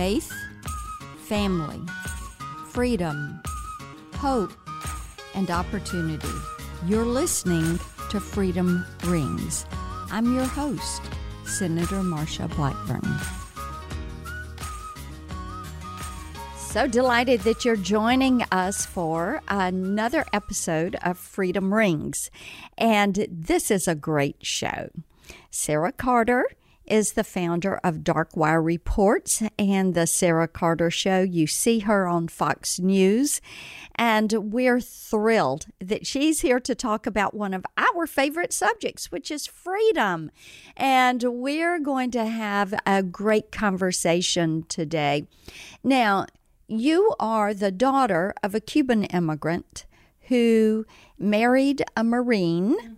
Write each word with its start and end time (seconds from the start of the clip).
faith, 0.00 0.32
family, 1.26 1.78
freedom, 2.68 3.38
hope, 4.14 4.50
and 5.34 5.50
opportunity. 5.50 6.26
You're 6.86 7.04
listening 7.04 7.78
to 8.08 8.18
Freedom 8.18 8.86
Rings. 9.04 9.66
I'm 10.10 10.34
your 10.34 10.46
host, 10.46 11.02
Senator 11.44 11.96
Marsha 11.96 12.48
Blackburn. 12.56 13.14
So 16.56 16.86
delighted 16.86 17.40
that 17.40 17.66
you're 17.66 17.76
joining 17.76 18.42
us 18.50 18.86
for 18.86 19.42
another 19.48 20.24
episode 20.32 20.96
of 21.02 21.18
Freedom 21.18 21.74
Rings. 21.74 22.30
And 22.78 23.26
this 23.30 23.70
is 23.70 23.86
a 23.86 23.94
great 23.94 24.36
show. 24.40 24.88
Sarah 25.50 25.92
Carter 25.92 26.46
is 26.90 27.12
the 27.12 27.24
founder 27.24 27.80
of 27.84 27.98
Darkwire 27.98 28.62
Reports 28.64 29.42
and 29.58 29.94
the 29.94 30.06
Sarah 30.06 30.48
Carter 30.48 30.90
Show. 30.90 31.22
You 31.22 31.46
see 31.46 31.80
her 31.80 32.06
on 32.06 32.28
Fox 32.28 32.78
News. 32.80 33.40
And 33.94 34.52
we're 34.52 34.80
thrilled 34.80 35.66
that 35.78 36.06
she's 36.06 36.40
here 36.40 36.60
to 36.60 36.74
talk 36.74 37.06
about 37.06 37.34
one 37.34 37.54
of 37.54 37.64
our 37.76 38.06
favorite 38.06 38.52
subjects, 38.52 39.12
which 39.12 39.30
is 39.30 39.46
freedom. 39.46 40.30
And 40.76 41.22
we're 41.22 41.78
going 41.78 42.10
to 42.12 42.24
have 42.26 42.74
a 42.84 43.02
great 43.02 43.52
conversation 43.52 44.64
today. 44.68 45.28
Now, 45.84 46.26
you 46.66 47.14
are 47.20 47.54
the 47.54 47.72
daughter 47.72 48.34
of 48.42 48.54
a 48.54 48.60
Cuban 48.60 49.04
immigrant 49.04 49.86
who 50.28 50.86
married 51.18 51.82
a 51.96 52.04
Marine. 52.04 52.96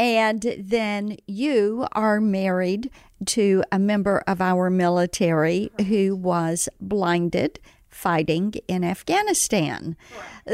And 0.00 0.54
then 0.58 1.18
you 1.26 1.86
are 1.92 2.22
married 2.22 2.90
to 3.26 3.62
a 3.70 3.78
member 3.78 4.24
of 4.26 4.40
our 4.40 4.70
military 4.70 5.70
who 5.88 6.16
was 6.16 6.70
blinded 6.80 7.60
fighting 7.90 8.54
in 8.66 8.82
Afghanistan. 8.82 9.98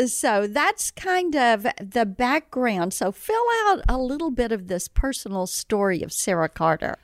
So 0.06 0.48
that's 0.48 0.90
kind 0.90 1.36
of 1.36 1.64
the 1.80 2.04
background. 2.04 2.92
So 2.92 3.12
fill 3.12 3.44
out 3.66 3.82
a 3.88 3.98
little 3.98 4.32
bit 4.32 4.50
of 4.50 4.66
this 4.66 4.88
personal 4.88 5.46
story 5.46 6.02
of 6.02 6.12
Sarah 6.12 6.48
Carter. 6.48 6.98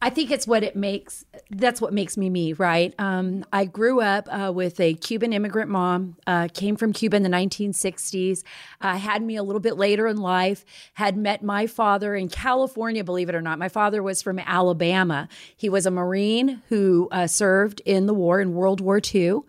I 0.00 0.10
think 0.10 0.30
it's 0.30 0.46
what 0.46 0.62
it 0.62 0.76
makes. 0.76 1.24
That's 1.50 1.80
what 1.80 1.92
makes 1.92 2.16
me 2.16 2.30
me, 2.30 2.52
right? 2.52 2.94
Um, 3.00 3.44
I 3.52 3.64
grew 3.64 4.00
up 4.00 4.28
uh, 4.30 4.52
with 4.52 4.78
a 4.78 4.94
Cuban 4.94 5.32
immigrant 5.32 5.70
mom. 5.70 6.16
Uh, 6.24 6.46
came 6.54 6.76
from 6.76 6.92
Cuba 6.92 7.16
in 7.16 7.24
the 7.24 7.28
1960s. 7.28 8.44
Uh, 8.80 8.96
had 8.96 9.22
me 9.22 9.34
a 9.34 9.42
little 9.42 9.60
bit 9.60 9.76
later 9.76 10.06
in 10.06 10.18
life. 10.18 10.64
Had 10.94 11.16
met 11.16 11.42
my 11.42 11.66
father 11.66 12.14
in 12.14 12.28
California. 12.28 13.02
Believe 13.02 13.28
it 13.28 13.34
or 13.34 13.42
not, 13.42 13.58
my 13.58 13.68
father 13.68 14.00
was 14.00 14.22
from 14.22 14.38
Alabama. 14.38 15.28
He 15.56 15.68
was 15.68 15.84
a 15.84 15.90
Marine 15.90 16.62
who 16.68 17.08
uh, 17.10 17.26
served 17.26 17.82
in 17.84 18.06
the 18.06 18.14
war 18.14 18.40
in 18.40 18.54
World 18.54 18.80
War 18.80 19.00
II, 19.04 19.40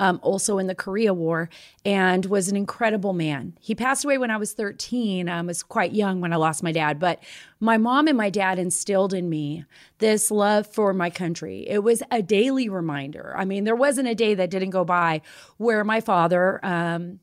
um, 0.00 0.20
also 0.22 0.56
in 0.56 0.68
the 0.68 0.74
Korea 0.74 1.12
War, 1.12 1.50
and 1.84 2.24
was 2.26 2.48
an 2.48 2.56
incredible 2.56 3.12
man. 3.12 3.58
He 3.60 3.74
passed 3.74 4.06
away 4.06 4.16
when 4.16 4.30
I 4.30 4.38
was 4.38 4.54
13. 4.54 5.28
I 5.28 5.42
was 5.42 5.62
quite 5.62 5.92
young 5.92 6.22
when 6.22 6.32
I 6.32 6.36
lost 6.36 6.62
my 6.62 6.72
dad, 6.72 6.98
but 6.98 7.22
my 7.60 7.76
mom 7.76 8.06
and 8.06 8.16
my 8.16 8.30
dad 8.30 8.58
instilled 8.58 9.12
in 9.12 9.28
me 9.28 9.64
this 9.98 10.30
love 10.30 10.66
for 10.66 10.92
my 10.92 11.10
country. 11.10 11.66
It 11.68 11.82
was 11.82 12.02
a 12.10 12.22
daily 12.22 12.68
reminder. 12.68 13.34
I 13.36 13.44
mean, 13.44 13.64
there 13.64 13.76
wasn't 13.76 14.08
a 14.08 14.14
day 14.14 14.34
that 14.34 14.50
didn't 14.50 14.70
go 14.70 14.84
by 14.84 15.22
where 15.56 15.84
my 15.84 16.00
father 16.00 16.60
um, 16.64 17.20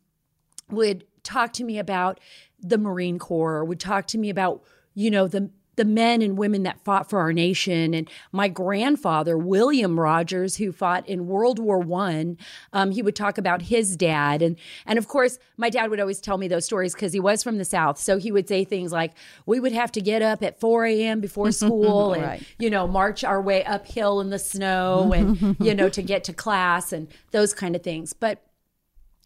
would 0.69 1.05
talk 1.23 1.53
to 1.53 1.63
me 1.63 1.79
about 1.79 2.19
the 2.59 2.77
Marine 2.77 3.19
Corps, 3.19 3.65
would 3.65 3.79
talk 3.79 4.07
to 4.07 4.17
me 4.17 4.29
about, 4.29 4.63
you 4.93 5.09
know, 5.11 5.27
the 5.27 5.49
the 5.75 5.85
men 5.85 6.21
and 6.21 6.37
women 6.37 6.63
that 6.63 6.79
fought 6.83 7.09
for 7.09 7.19
our 7.19 7.33
nation. 7.33 7.93
And 7.93 8.09
my 8.31 8.47
grandfather 8.47 9.37
william 9.37 9.99
rogers 9.99 10.57
who 10.57 10.71
fought 10.71 11.07
in 11.07 11.27
world 11.27 11.59
war 11.59 11.79
one 11.79 12.37
um, 12.73 12.91
he 12.91 13.01
would 13.01 13.15
talk 13.15 13.37
about 13.37 13.63
his 13.63 13.95
dad. 13.95 14.41
And 14.41 14.57
and 14.85 14.97
of 14.97 15.07
course 15.07 15.39
my 15.57 15.69
dad 15.69 15.89
would 15.89 15.99
always 15.99 16.19
tell 16.19 16.37
me 16.37 16.47
those 16.47 16.65
stories 16.65 16.93
because 16.93 17.13
he 17.13 17.19
was 17.19 17.43
from 17.43 17.57
the 17.57 17.65
south. 17.65 17.97
So 17.97 18.17
he 18.17 18.31
would 18.31 18.47
say 18.47 18.63
things 18.63 18.91
like 18.91 19.13
we 19.45 19.59
would 19.59 19.73
have 19.73 19.91
to 19.93 20.01
get 20.01 20.21
up 20.21 20.43
at 20.43 20.59
4 20.59 20.85
a.m 20.85 21.21
before 21.21 21.51
school 21.51 22.13
and 22.13 22.23
right. 22.23 22.43
you 22.59 22.69
know 22.69 22.87
march 22.87 23.23
our 23.23 23.41
way 23.41 23.63
uphill 23.63 24.19
in 24.21 24.29
the 24.29 24.39
snow 24.39 25.11
and 25.15 25.57
you 25.59 25.73
know 25.73 25.89
to 25.89 26.01
get 26.01 26.23
to 26.25 26.33
class 26.33 26.91
and 26.91 27.07
those 27.31 27.53
kind 27.53 27.75
of 27.75 27.83
things. 27.83 28.13
But 28.13 28.41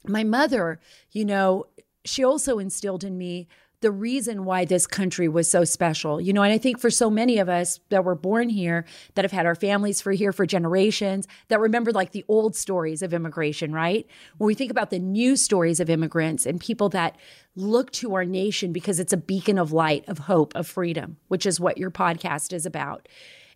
my 0.06 0.24
mother 0.24 0.80
you 1.12 1.26
know 1.26 1.66
she 2.06 2.24
also 2.24 2.60
instilled 2.60 3.04
in 3.04 3.18
me 3.18 3.48
the 3.82 3.92
reason 3.92 4.44
why 4.44 4.66
this 4.66 4.86
country 4.86 5.28
was 5.28 5.50
so 5.50 5.64
special. 5.64 6.20
You 6.20 6.34
know, 6.34 6.44
and 6.44 6.52
I 6.52 6.58
think 6.58 6.80
for 6.80 6.90
so 6.90 7.10
many 7.10 7.38
of 7.38 7.48
us 7.48 7.80
that 7.90 8.04
were 8.04 8.16
born 8.16 8.50
here, 8.50 8.86
that 9.16 9.24
have 9.24 9.32
had 9.32 9.46
our 9.46 9.56
families 9.56 10.02
for 10.02 10.12
here 10.12 10.34
for 10.34 10.46
generations, 10.46 11.28
that 11.48 11.60
remember 11.60 11.92
like 11.92 12.12
the 12.12 12.26
old 12.28 12.56
stories 12.56 13.02
of 13.02 13.14
immigration, 13.14 13.72
right? 13.72 14.06
When 14.38 14.48
we 14.48 14.56
think 14.56 14.72
about 14.72 14.90
the 14.90 15.00
new 15.00 15.36
stories 15.36 15.80
of 15.80 15.90
immigrants 15.90 16.46
and 16.46 16.60
people 16.60 16.90
that 16.90 17.18
look 17.56 17.92
to 17.92 18.16
our 18.16 18.26
nation 18.26 18.74
because 18.74 19.00
it's 19.00 19.14
a 19.14 19.18
beacon 19.18 19.58
of 19.58 19.72
light, 19.72 20.08
of 20.08 20.20
hope, 20.20 20.56
of 20.56 20.68
freedom, 20.68 21.18
which 21.28 21.46
is 21.46 21.60
what 21.60 21.78
your 21.78 21.92
podcast 21.92 22.54
is 22.54 22.66
about. 22.66 23.08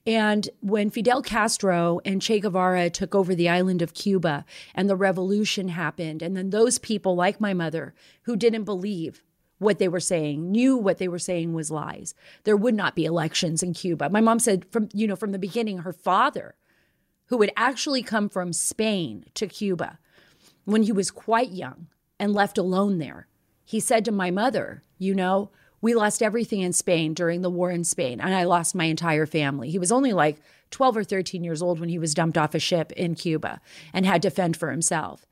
And 0.05 0.49
when 0.59 0.89
Fidel 0.89 1.21
Castro 1.21 2.01
and 2.03 2.21
Che 2.21 2.41
Guevara 2.41 2.89
took 2.89 3.15
over 3.15 3.33
the 3.33 3.47
island 3.47 3.81
of 3.81 3.93
Cuba 3.93 4.45
and 4.75 4.89
the 4.89 4.97
revolution 4.97 5.69
happened, 5.69 6.21
and 6.21 6.35
then 6.35 6.49
those 6.49 6.77
people, 6.77 7.15
like 7.15 7.39
my 7.39 7.53
mother, 7.53 7.93
who 8.23 8.35
didn't 8.35 8.65
believe 8.65 9.23
what 9.63 9.79
they 9.79 9.87
were 9.87 9.99
saying, 9.99 10.51
knew 10.51 10.77
what 10.77 10.97
they 10.97 11.07
were 11.07 11.19
saying 11.19 11.53
was 11.53 11.71
lies. 11.71 12.13
There 12.43 12.57
would 12.57 12.75
not 12.75 12.95
be 12.95 13.05
elections 13.05 13.63
in 13.63 13.73
Cuba. 13.73 14.09
My 14.09 14.21
mom 14.21 14.39
said 14.39 14.65
from, 14.71 14.89
you 14.93 15.07
know, 15.07 15.15
from 15.15 15.31
the 15.31 15.39
beginning, 15.39 15.79
her 15.79 15.93
father, 15.93 16.55
who 17.27 17.41
had 17.41 17.51
actually 17.57 18.03
come 18.03 18.29
from 18.29 18.53
Spain 18.53 19.25
to 19.33 19.47
Cuba 19.47 19.97
when 20.65 20.83
he 20.83 20.91
was 20.91 21.11
quite 21.11 21.51
young 21.51 21.87
and 22.19 22.33
left 22.33 22.57
alone 22.57 22.99
there, 22.99 23.27
he 23.63 23.79
said 23.79 24.05
to 24.05 24.11
my 24.11 24.29
mother, 24.29 24.83
you 24.97 25.15
know, 25.15 25.49
we 25.81 25.93
lost 25.93 26.23
everything 26.23 26.61
in 26.61 26.71
Spain 26.71 27.13
during 27.13 27.41
the 27.41 27.49
war 27.49 27.69
in 27.69 27.83
Spain, 27.83 28.21
and 28.21 28.33
I 28.33 28.43
lost 28.43 28.73
my 28.73 28.85
entire 28.85 29.25
family. 29.25 29.69
He 29.69 29.79
was 29.79 29.91
only 29.91 30.13
like 30.13 30.37
12 30.71 30.97
or 30.97 31.03
13 31.03 31.43
years 31.43 31.61
old 31.61 31.79
when 31.79 31.89
he 31.89 31.99
was 31.99 32.13
dumped 32.13 32.37
off 32.37 32.55
a 32.55 32.59
ship 32.59 32.91
in 32.93 33.15
Cuba 33.15 33.59
and 33.91 34.05
had 34.05 34.21
to 34.21 34.29
fend 34.29 34.55
for 34.55 34.71
himself. 34.71 35.25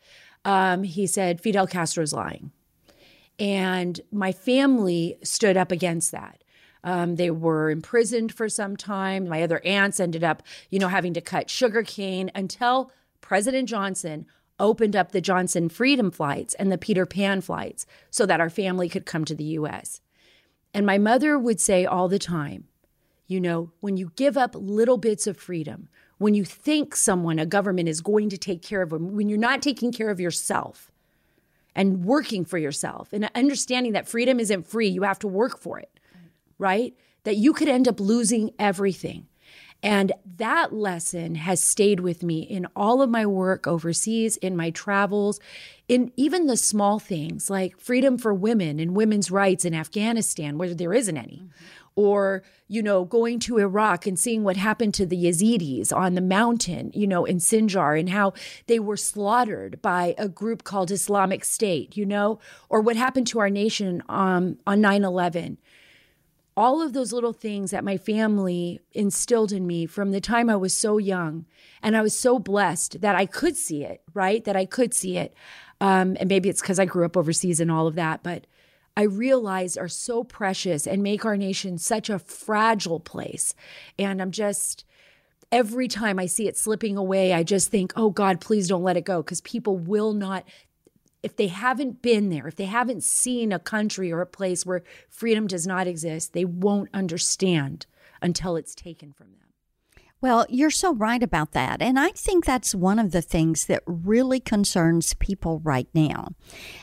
Um, 0.44 0.84
he 0.84 1.08
said, 1.08 1.40
Fidel 1.40 1.68
Castro's 1.68 2.12
lying. 2.14 2.52
And 3.42 4.00
my 4.12 4.32
family 4.32 5.18
stood 5.24 5.58
up 5.58 5.72
against 5.72 6.12
that. 6.12 6.44
Um, 6.84 7.16
they 7.16 7.32
were 7.32 7.72
imprisoned 7.72 8.32
for 8.32 8.48
some 8.48 8.78
time. 8.78 9.28
My 9.28 9.42
other 9.42 9.60
aunts 9.66 10.00
ended 10.00 10.24
up, 10.24 10.44
you 10.70 10.78
know, 10.78 10.90
having 10.90 11.16
to 11.16 11.22
cut 11.22 11.50
sugar 11.50 11.82
cane 11.82 12.30
until 12.36 12.92
President 13.20 13.68
Johnson 13.68 14.28
opened 14.60 14.96
up 14.96 15.12
the 15.12 15.22
Johnson 15.22 15.70
Freedom 15.70 16.12
flights 16.12 16.54
and 16.54 16.72
the 16.72 16.78
Peter 16.78 17.08
Pan 17.08 17.42
flights 17.42 17.88
so 18.12 18.28
that 18.28 18.40
our 18.40 18.50
family 18.50 18.88
could 18.88 19.08
come 19.08 19.26
to 19.26 19.34
the 19.34 19.44
US. 19.44 20.02
And 20.72 20.86
my 20.86 21.00
mother 21.00 21.40
would 21.40 21.60
say 21.60 21.84
all 21.84 22.08
the 22.08 22.20
time, 22.20 22.66
you 23.26 23.42
know, 23.42 23.72
when 23.80 23.98
you 23.98 24.12
give 24.16 24.38
up 24.38 24.56
little 24.56 24.98
bits 24.98 25.26
of 25.26 25.36
freedom, 25.36 25.90
when 26.20 26.36
you 26.36 26.46
think 26.46 26.96
someone, 26.96 27.40
a 27.40 27.48
government 27.48 27.90
is 27.90 28.02
going 28.02 28.30
to 28.30 28.38
take 28.38 28.62
care 28.62 28.84
of 28.84 28.92
them, 28.92 29.16
when 29.16 29.30
you're 29.30 29.40
not 29.40 29.64
taking 29.64 29.92
care 29.92 30.12
of 30.12 30.20
yourself, 30.20 30.91
and 31.76 32.04
working 32.06 32.46
for 32.46 32.58
yourself 32.58 33.14
and 33.14 33.30
understanding 33.36 33.94
that 33.94 34.08
freedom 34.08 34.40
isn't 34.40 34.68
free. 34.68 34.90
You 34.90 35.04
have 35.04 35.20
to 35.20 35.28
work 35.28 35.60
for 35.60 35.80
it, 35.80 36.00
right? 36.58 36.94
That 37.24 37.38
you 37.38 37.54
could 37.54 37.70
end 37.70 37.88
up 37.88 38.00
losing 38.00 38.52
everything. 38.60 39.28
And 39.84 40.12
that 40.38 40.74
lesson 40.74 41.36
has 41.36 41.60
stayed 41.60 42.02
with 42.02 42.22
me 42.22 42.42
in 42.42 42.68
all 42.76 43.02
of 43.02 43.10
my 43.10 43.26
work 43.26 43.66
overseas, 43.66 44.38
in 44.38 44.56
my 44.56 44.70
travels, 44.70 45.40
in 45.88 46.12
even 46.16 46.46
the 46.46 46.56
small 46.56 47.00
things 47.00 47.50
like 47.50 47.80
freedom 47.80 48.20
for 48.20 48.32
women 48.32 48.80
and 48.80 48.96
women's 48.96 49.32
rights 49.32 49.66
in 49.66 49.74
Afghanistan, 49.74 50.60
where 50.60 50.76
there 50.76 50.94
isn't 50.94 51.18
any. 51.18 51.44
Mm-hmm 51.44 51.81
or 51.96 52.44
you 52.68 52.82
know 52.82 53.04
going 53.04 53.40
to 53.40 53.58
Iraq 53.58 54.08
and 54.08 54.18
seeing 54.18 54.44
what 54.44 54.58
happened 54.58 54.94
to 54.94 55.06
the 55.06 55.26
Yazidis 55.26 55.96
on 55.96 56.16
the 56.16 56.22
mountain 56.22 56.92
you 56.94 57.08
know 57.08 57.26
in 57.26 57.38
Sinjar 57.38 58.00
and 58.00 58.10
how 58.10 58.34
they 58.68 58.80
were 58.80 58.98
slaughtered 58.98 59.82
by 59.82 60.16
a 60.18 60.30
group 60.30 60.64
called 60.64 60.92
Islamic 60.92 61.44
State 61.44 61.98
you 61.98 62.06
know 62.06 62.40
or 62.70 62.82
what 62.82 62.96
happened 62.96 63.28
to 63.28 63.40
our 63.40 63.50
nation 63.50 64.02
um, 64.10 64.58
on 64.66 64.82
9/11 64.82 65.58
all 66.58 66.82
of 66.82 66.94
those 66.94 67.14
little 67.14 67.34
things 67.34 67.72
that 67.72 67.84
my 67.84 67.98
family 67.98 68.80
instilled 68.92 69.52
in 69.52 69.66
me 69.66 69.86
from 69.86 70.12
the 70.12 70.22
time 70.22 70.50
I 70.50 70.56
was 70.56 70.74
so 70.74 70.98
young 70.98 71.46
and 71.82 71.96
I 71.96 72.02
was 72.02 72.18
so 72.18 72.40
blessed 72.40 73.02
that 73.02 73.16
I 73.16 73.26
could 73.26 73.56
see 73.58 73.84
it 73.84 74.02
right? 74.14 74.44
That 74.44 74.56
I 74.56 74.66
could 74.66 74.94
see 74.94 75.18
it. 75.18 75.34
Um, 75.80 76.16
and 76.20 76.30
maybe 76.30 76.48
it's 76.48 76.62
because 76.62 76.80
I 76.80 76.86
grew 76.86 77.06
up 77.06 77.18
overseas 77.18 77.60
and 77.60 77.72
all 77.72 77.88
of 77.88 77.96
that 77.96 78.24
but 78.24 78.46
I 78.98 79.04
realize 79.04 79.78
are 79.78 79.88
so 79.88 80.24
precious 80.24 80.86
and 80.86 81.02
make 81.02 81.26
our 81.26 81.38
nation 81.38 81.78
such 81.78 82.10
a 82.10 82.20
fragile 82.20 83.00
place. 83.00 83.54
And 83.98 84.22
I'm 84.22 84.32
just, 84.32 84.86
every 85.52 85.88
time 85.88 86.20
I 86.20 86.26
see 86.26 86.48
it 86.48 86.58
slipping 86.58 86.98
away, 86.98 87.34
I 87.34 87.44
just 87.44 87.70
think, 87.70 87.94
oh 87.96 88.10
God, 88.10 88.42
please 88.42 88.68
don't 88.68 88.84
let 88.84 88.98
it 88.98 89.06
go. 89.06 89.22
Because 89.22 89.42
people 89.42 89.78
will 89.78 90.14
not, 90.14 90.44
if 91.24 91.36
they 91.36 91.48
haven't 91.48 92.02
been 92.02 92.30
there, 92.30 92.48
if 92.48 92.56
they 92.56 92.66
haven't 92.66 93.04
seen 93.04 93.52
a 93.52 93.60
country 93.60 94.12
or 94.12 94.22
a 94.22 94.26
place 94.26 94.66
where 94.66 94.84
freedom 95.10 95.48
does 95.48 95.66
not 95.66 95.88
exist, 95.88 96.34
they 96.34 96.46
won't 96.46 96.90
understand 96.94 97.86
until 98.22 98.56
it's 98.56 98.76
taken 98.76 99.14
from 99.14 99.28
them. 99.28 99.51
Well, 100.22 100.46
you're 100.50 100.70
so 100.70 100.94
right 100.94 101.22
about 101.22 101.54
that. 101.54 101.82
And 101.82 102.00
I 102.00 102.10
think 102.10 102.46
that's 102.46 102.76
one 102.76 103.00
of 103.00 103.12
the 103.12 103.24
things 103.24 103.66
that 103.66 103.82
really 103.88 104.40
concerns 104.40 105.16
people 105.16 105.60
right 105.60 105.88
now. 105.96 106.30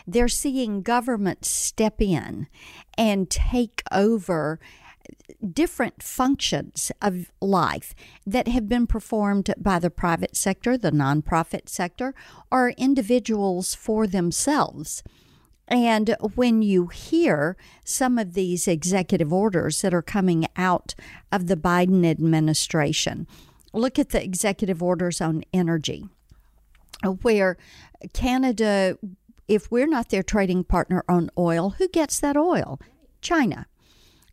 They're 0.08 0.26
seeing 0.26 0.82
government 0.82 1.44
step 1.44 2.02
in 2.02 2.48
and 2.96 3.30
take 3.30 3.82
over 3.92 4.58
different 5.52 6.02
functions 6.02 6.90
of 7.00 7.30
life 7.40 7.94
that 8.26 8.48
have 8.48 8.68
been 8.68 8.86
performed 8.86 9.54
by 9.56 9.78
the 9.78 9.90
private 9.90 10.36
sector, 10.36 10.76
the 10.76 10.90
nonprofit 10.90 11.68
sector, 11.68 12.14
or 12.50 12.70
individuals 12.70 13.74
for 13.74 14.06
themselves. 14.06 15.04
And 15.68 16.16
when 16.34 16.62
you 16.62 16.86
hear 16.86 17.56
some 17.84 18.18
of 18.18 18.32
these 18.32 18.66
executive 18.66 19.32
orders 19.32 19.82
that 19.82 19.92
are 19.92 20.02
coming 20.02 20.46
out 20.56 20.94
of 21.30 21.46
the 21.46 21.56
Biden 21.56 22.08
administration, 22.08 23.26
look 23.72 23.98
at 23.98 24.08
the 24.10 24.22
executive 24.22 24.82
orders 24.82 25.20
on 25.20 25.44
energy, 25.52 26.08
where 27.22 27.58
Canada, 28.14 28.96
if 29.46 29.70
we're 29.70 29.86
not 29.86 30.08
their 30.08 30.22
trading 30.22 30.64
partner 30.64 31.04
on 31.08 31.30
oil, 31.36 31.70
who 31.70 31.88
gets 31.88 32.18
that 32.20 32.36
oil? 32.36 32.80
China. 33.20 33.66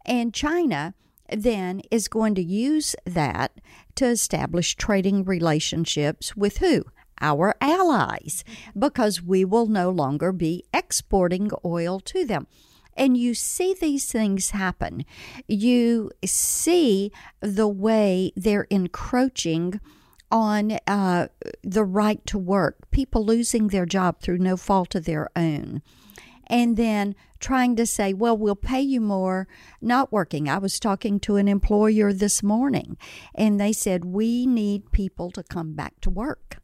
And 0.05 0.33
China 0.33 0.93
then 1.29 1.81
is 1.91 2.07
going 2.07 2.35
to 2.35 2.43
use 2.43 2.95
that 3.05 3.59
to 3.95 4.05
establish 4.05 4.75
trading 4.75 5.25
relationships 5.25 6.35
with 6.35 6.59
who? 6.59 6.85
Our 7.25 7.55
allies 7.59 8.43
because 8.77 9.21
we 9.21 9.43
will 9.43 9.65
no 9.65 9.89
longer 9.89 10.31
be 10.31 10.63
exporting 10.73 11.49
oil 11.65 11.99
to 11.99 12.23
them. 12.23 12.45
And 12.95 13.17
you 13.17 13.33
see 13.33 13.73
these 13.73 14.09
things 14.11 14.51
happen. 14.51 15.05
You 15.47 16.11
see 16.23 17.11
the 17.41 17.67
way 17.67 18.31
they're 18.35 18.67
encroaching 18.69 19.81
on 20.31 20.77
uh, 20.87 21.27
the 21.63 21.83
right 21.83 22.25
to 22.27 22.37
work, 22.37 22.89
people 22.91 23.25
losing 23.25 23.67
their 23.67 23.85
job 23.85 24.21
through 24.21 24.37
no 24.37 24.55
fault 24.55 24.95
of 24.95 25.05
their 25.05 25.29
own. 25.35 25.81
And 26.47 26.77
then 26.77 27.15
trying 27.39 27.75
to 27.75 27.85
say, 27.85 28.13
well, 28.13 28.37
we'll 28.37 28.55
pay 28.55 28.81
you 28.81 29.01
more 29.01 29.47
not 29.81 30.11
working. 30.11 30.47
I 30.47 30.57
was 30.57 30.79
talking 30.79 31.19
to 31.21 31.35
an 31.35 31.47
employer 31.47 32.13
this 32.13 32.41
morning, 32.41 32.97
and 33.33 33.59
they 33.59 33.73
said, 33.73 34.05
we 34.05 34.45
need 34.45 34.91
people 34.91 35.31
to 35.31 35.43
come 35.43 35.73
back 35.73 35.99
to 36.01 36.09
work 36.09 36.57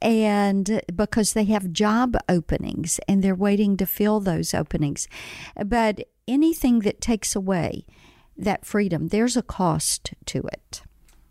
and 0.00 0.82
because 0.94 1.32
they 1.32 1.44
have 1.44 1.72
job 1.72 2.16
openings 2.28 3.00
and 3.08 3.22
they're 3.22 3.34
waiting 3.34 3.76
to 3.76 3.86
fill 3.86 4.20
those 4.20 4.54
openings. 4.54 5.08
But 5.64 6.04
anything 6.26 6.80
that 6.80 7.00
takes 7.00 7.34
away 7.34 7.84
that 8.36 8.64
freedom, 8.64 9.08
there's 9.08 9.36
a 9.36 9.42
cost 9.42 10.14
to 10.26 10.38
it. 10.52 10.82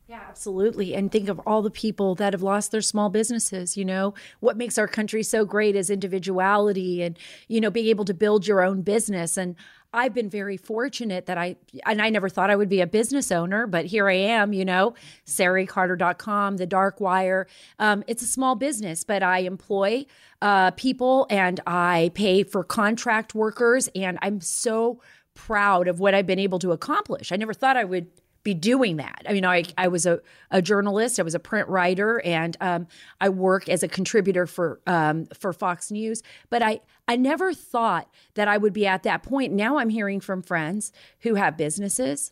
Yeah, 0.08 0.22
absolutely. 0.30 0.96
And 0.96 1.12
think 1.12 1.28
of 1.28 1.40
all 1.46 1.62
the 1.62 1.70
people 1.70 2.16
that 2.16 2.34
have 2.34 2.42
lost 2.42 2.72
their 2.72 2.82
small 2.82 3.10
businesses. 3.10 3.76
You 3.76 3.84
know, 3.84 4.14
what 4.40 4.56
makes 4.56 4.78
our 4.78 4.88
country 4.88 5.22
so 5.22 5.44
great 5.44 5.76
is 5.76 5.90
individuality 5.90 7.02
and, 7.04 7.20
you 7.50 7.60
know, 7.60 7.70
being 7.70 7.88
able 7.88 8.06
to 8.06 8.14
build 8.14 8.48
your 8.48 8.62
own 8.62 8.84
business. 8.84 9.38
And 9.38 9.56
I've 9.94 10.14
been 10.14 10.30
very 10.30 10.58
fortunate 10.58 11.26
that 11.28 11.38
I, 11.38 11.56
and 11.86 12.02
I 12.02 12.10
never 12.10 12.30
thought 12.30 12.50
I 12.50 12.56
would 12.56 12.70
be 12.70 12.82
a 12.82 12.88
business 12.88 13.32
owner, 13.32 13.68
but 13.68 13.86
here 13.86 14.10
I 14.10 14.14
am, 14.14 14.54
you 14.54 14.66
know, 14.66 14.94
SaraCarter.com, 15.26 16.58
The 16.58 16.66
Dark 16.66 17.00
Wire. 17.00 17.48
Um, 17.80 18.04
it's 18.08 18.22
a 18.22 18.28
small 18.28 18.56
business, 18.56 19.04
but 19.04 19.24
I 19.24 19.40
employ 19.40 20.06
uh, 20.42 20.72
people 20.72 21.26
and 21.30 21.60
I 21.66 22.12
pay 22.14 22.44
for 22.44 22.64
contract 22.64 23.34
workers. 23.34 23.90
And 23.96 24.20
I'm 24.22 24.42
so 24.42 25.02
proud 25.34 25.88
of 25.88 26.00
what 26.00 26.14
I've 26.14 26.28
been 26.28 26.40
able 26.40 26.60
to 26.60 26.72
accomplish. 26.72 27.32
I 27.32 27.38
never 27.38 27.54
thought 27.54 27.78
I 27.78 27.84
would 27.84 28.08
be 28.48 28.54
doing 28.54 28.96
that. 28.96 29.24
I 29.28 29.34
mean, 29.34 29.44
I, 29.44 29.66
I 29.78 29.90
was 29.90 30.06
a, 30.06 30.22
a 30.52 30.62
journalist, 30.62 31.20
I 31.20 31.24
was 31.24 31.36
a 31.36 31.40
print 31.40 31.68
writer, 31.68 32.22
and 32.22 32.56
um, 32.62 32.88
I 33.20 33.28
work 33.28 33.68
as 33.68 33.84
a 33.84 33.90
contributor 33.90 34.48
for 34.48 34.80
um, 34.88 35.26
for 35.38 35.52
Fox 35.52 35.92
News. 35.92 36.24
But 36.50 36.64
I 36.64 36.80
I 37.10 37.18
never 37.18 37.54
thought 37.54 38.10
that 38.36 38.48
I 38.48 38.56
would 38.56 38.72
be 38.72 38.88
at 38.88 39.04
that 39.04 39.22
point. 39.22 39.52
Now 39.52 39.80
I'm 39.80 39.90
hearing 39.90 40.22
from 40.22 40.42
friends 40.42 40.94
who 41.20 41.36
have 41.36 41.58
businesses 41.58 42.32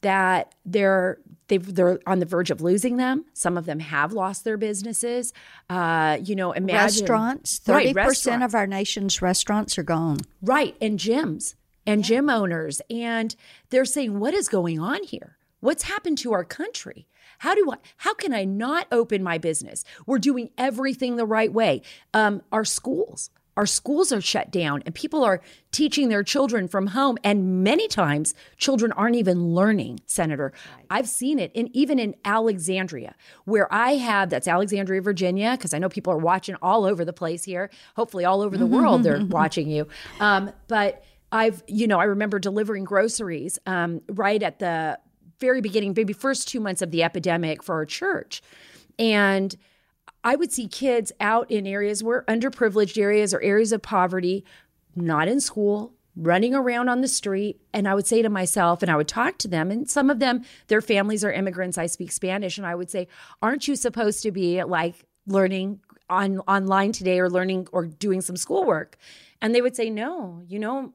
that 0.00 0.52
they're 0.66 1.18
they 1.46 1.58
they're 1.58 2.00
on 2.08 2.18
the 2.18 2.26
verge 2.26 2.50
of 2.50 2.60
losing 2.60 2.96
them. 2.96 3.24
Some 3.32 3.56
of 3.56 3.66
them 3.66 3.78
have 3.78 4.12
lost 4.12 4.42
their 4.42 4.56
businesses. 4.56 5.32
Uh, 5.68 6.18
you 6.20 6.34
know, 6.34 6.50
imagine 6.50 7.02
restaurants. 7.02 7.60
Thirty 7.60 7.92
right, 7.92 8.08
percent 8.08 8.42
of 8.42 8.56
our 8.56 8.66
nation's 8.66 9.22
restaurants 9.22 9.78
are 9.78 9.84
gone. 9.84 10.18
Right, 10.42 10.76
and 10.80 10.98
gyms 10.98 11.54
and 11.86 12.00
yeah. 12.02 12.16
gym 12.16 12.30
owners. 12.30 12.80
And 12.90 13.34
they're 13.70 13.84
saying, 13.84 14.18
what 14.18 14.34
is 14.34 14.48
going 14.48 14.78
on 14.78 15.02
here? 15.02 15.36
What's 15.60 15.84
happened 15.84 16.18
to 16.18 16.32
our 16.32 16.44
country? 16.44 17.06
How 17.38 17.54
do 17.54 17.70
I, 17.72 17.76
how 17.98 18.14
can 18.14 18.34
I 18.34 18.44
not 18.44 18.86
open 18.92 19.22
my 19.22 19.38
business? 19.38 19.84
We're 20.06 20.18
doing 20.18 20.50
everything 20.58 21.16
the 21.16 21.26
right 21.26 21.52
way. 21.52 21.82
Um, 22.12 22.42
our 22.52 22.64
schools, 22.64 23.30
our 23.56 23.66
schools 23.66 24.12
are 24.12 24.20
shut 24.20 24.50
down 24.50 24.82
and 24.86 24.94
people 24.94 25.24
are 25.24 25.40
teaching 25.70 26.08
their 26.08 26.22
children 26.22 26.68
from 26.68 26.88
home. 26.88 27.18
And 27.24 27.62
many 27.64 27.88
times 27.88 28.34
children 28.56 28.92
aren't 28.92 29.16
even 29.16 29.54
learning, 29.54 30.00
Senator. 30.06 30.52
Right. 30.76 30.86
I've 30.90 31.08
seen 31.08 31.38
it 31.38 31.50
in 31.54 31.74
even 31.74 31.98
in 31.98 32.14
Alexandria, 32.24 33.14
where 33.44 33.72
I 33.72 33.92
have 33.92 34.30
that's 34.30 34.48
Alexandria, 34.48 35.02
Virginia, 35.02 35.52
because 35.56 35.74
I 35.74 35.78
know 35.78 35.88
people 35.88 36.12
are 36.12 36.18
watching 36.18 36.56
all 36.62 36.84
over 36.84 37.04
the 37.04 37.12
place 37.12 37.44
here. 37.44 37.70
Hopefully 37.96 38.24
all 38.24 38.40
over 38.40 38.56
the 38.56 38.66
world 38.66 39.02
they're 39.02 39.24
watching 39.24 39.68
you. 39.68 39.88
Um, 40.20 40.52
but 40.68 41.04
I've, 41.32 41.62
you 41.66 41.86
know, 41.86 42.00
I 42.00 42.04
remember 42.04 42.38
delivering 42.38 42.84
groceries 42.84 43.58
um, 43.66 44.02
right 44.08 44.42
at 44.42 44.58
the 44.58 44.98
very 45.38 45.60
beginning, 45.60 45.94
maybe 45.96 46.12
first 46.12 46.48
two 46.48 46.60
months 46.60 46.82
of 46.82 46.90
the 46.90 47.02
epidemic 47.02 47.62
for 47.62 47.74
our 47.74 47.86
church. 47.86 48.42
And 48.98 49.56
I 50.22 50.36
would 50.36 50.52
see 50.52 50.68
kids 50.68 51.12
out 51.20 51.50
in 51.50 51.66
areas 51.66 52.04
where 52.04 52.24
underprivileged 52.24 53.00
areas 53.00 53.32
or 53.32 53.40
areas 53.40 53.72
of 53.72 53.80
poverty, 53.80 54.44
not 54.94 55.28
in 55.28 55.40
school, 55.40 55.94
running 56.16 56.54
around 56.54 56.88
on 56.88 57.00
the 57.00 57.08
street. 57.08 57.60
And 57.72 57.88
I 57.88 57.94
would 57.94 58.06
say 58.06 58.20
to 58.20 58.28
myself, 58.28 58.82
and 58.82 58.90
I 58.90 58.96
would 58.96 59.08
talk 59.08 59.38
to 59.38 59.48
them, 59.48 59.70
and 59.70 59.88
some 59.88 60.10
of 60.10 60.18
them, 60.18 60.44
their 60.66 60.82
families 60.82 61.24
are 61.24 61.32
immigrants. 61.32 61.78
I 61.78 61.86
speak 61.86 62.12
Spanish. 62.12 62.58
And 62.58 62.66
I 62.66 62.74
would 62.74 62.90
say, 62.90 63.08
Aren't 63.40 63.66
you 63.66 63.76
supposed 63.76 64.22
to 64.24 64.30
be 64.30 64.62
like 64.62 65.06
learning 65.26 65.80
on 66.10 66.40
online 66.40 66.92
today 66.92 67.20
or 67.20 67.30
learning 67.30 67.68
or 67.72 67.86
doing 67.86 68.20
some 68.20 68.36
schoolwork? 68.36 68.98
And 69.40 69.54
they 69.54 69.62
would 69.62 69.76
say, 69.76 69.88
No, 69.88 70.42
you 70.46 70.58
know, 70.58 70.92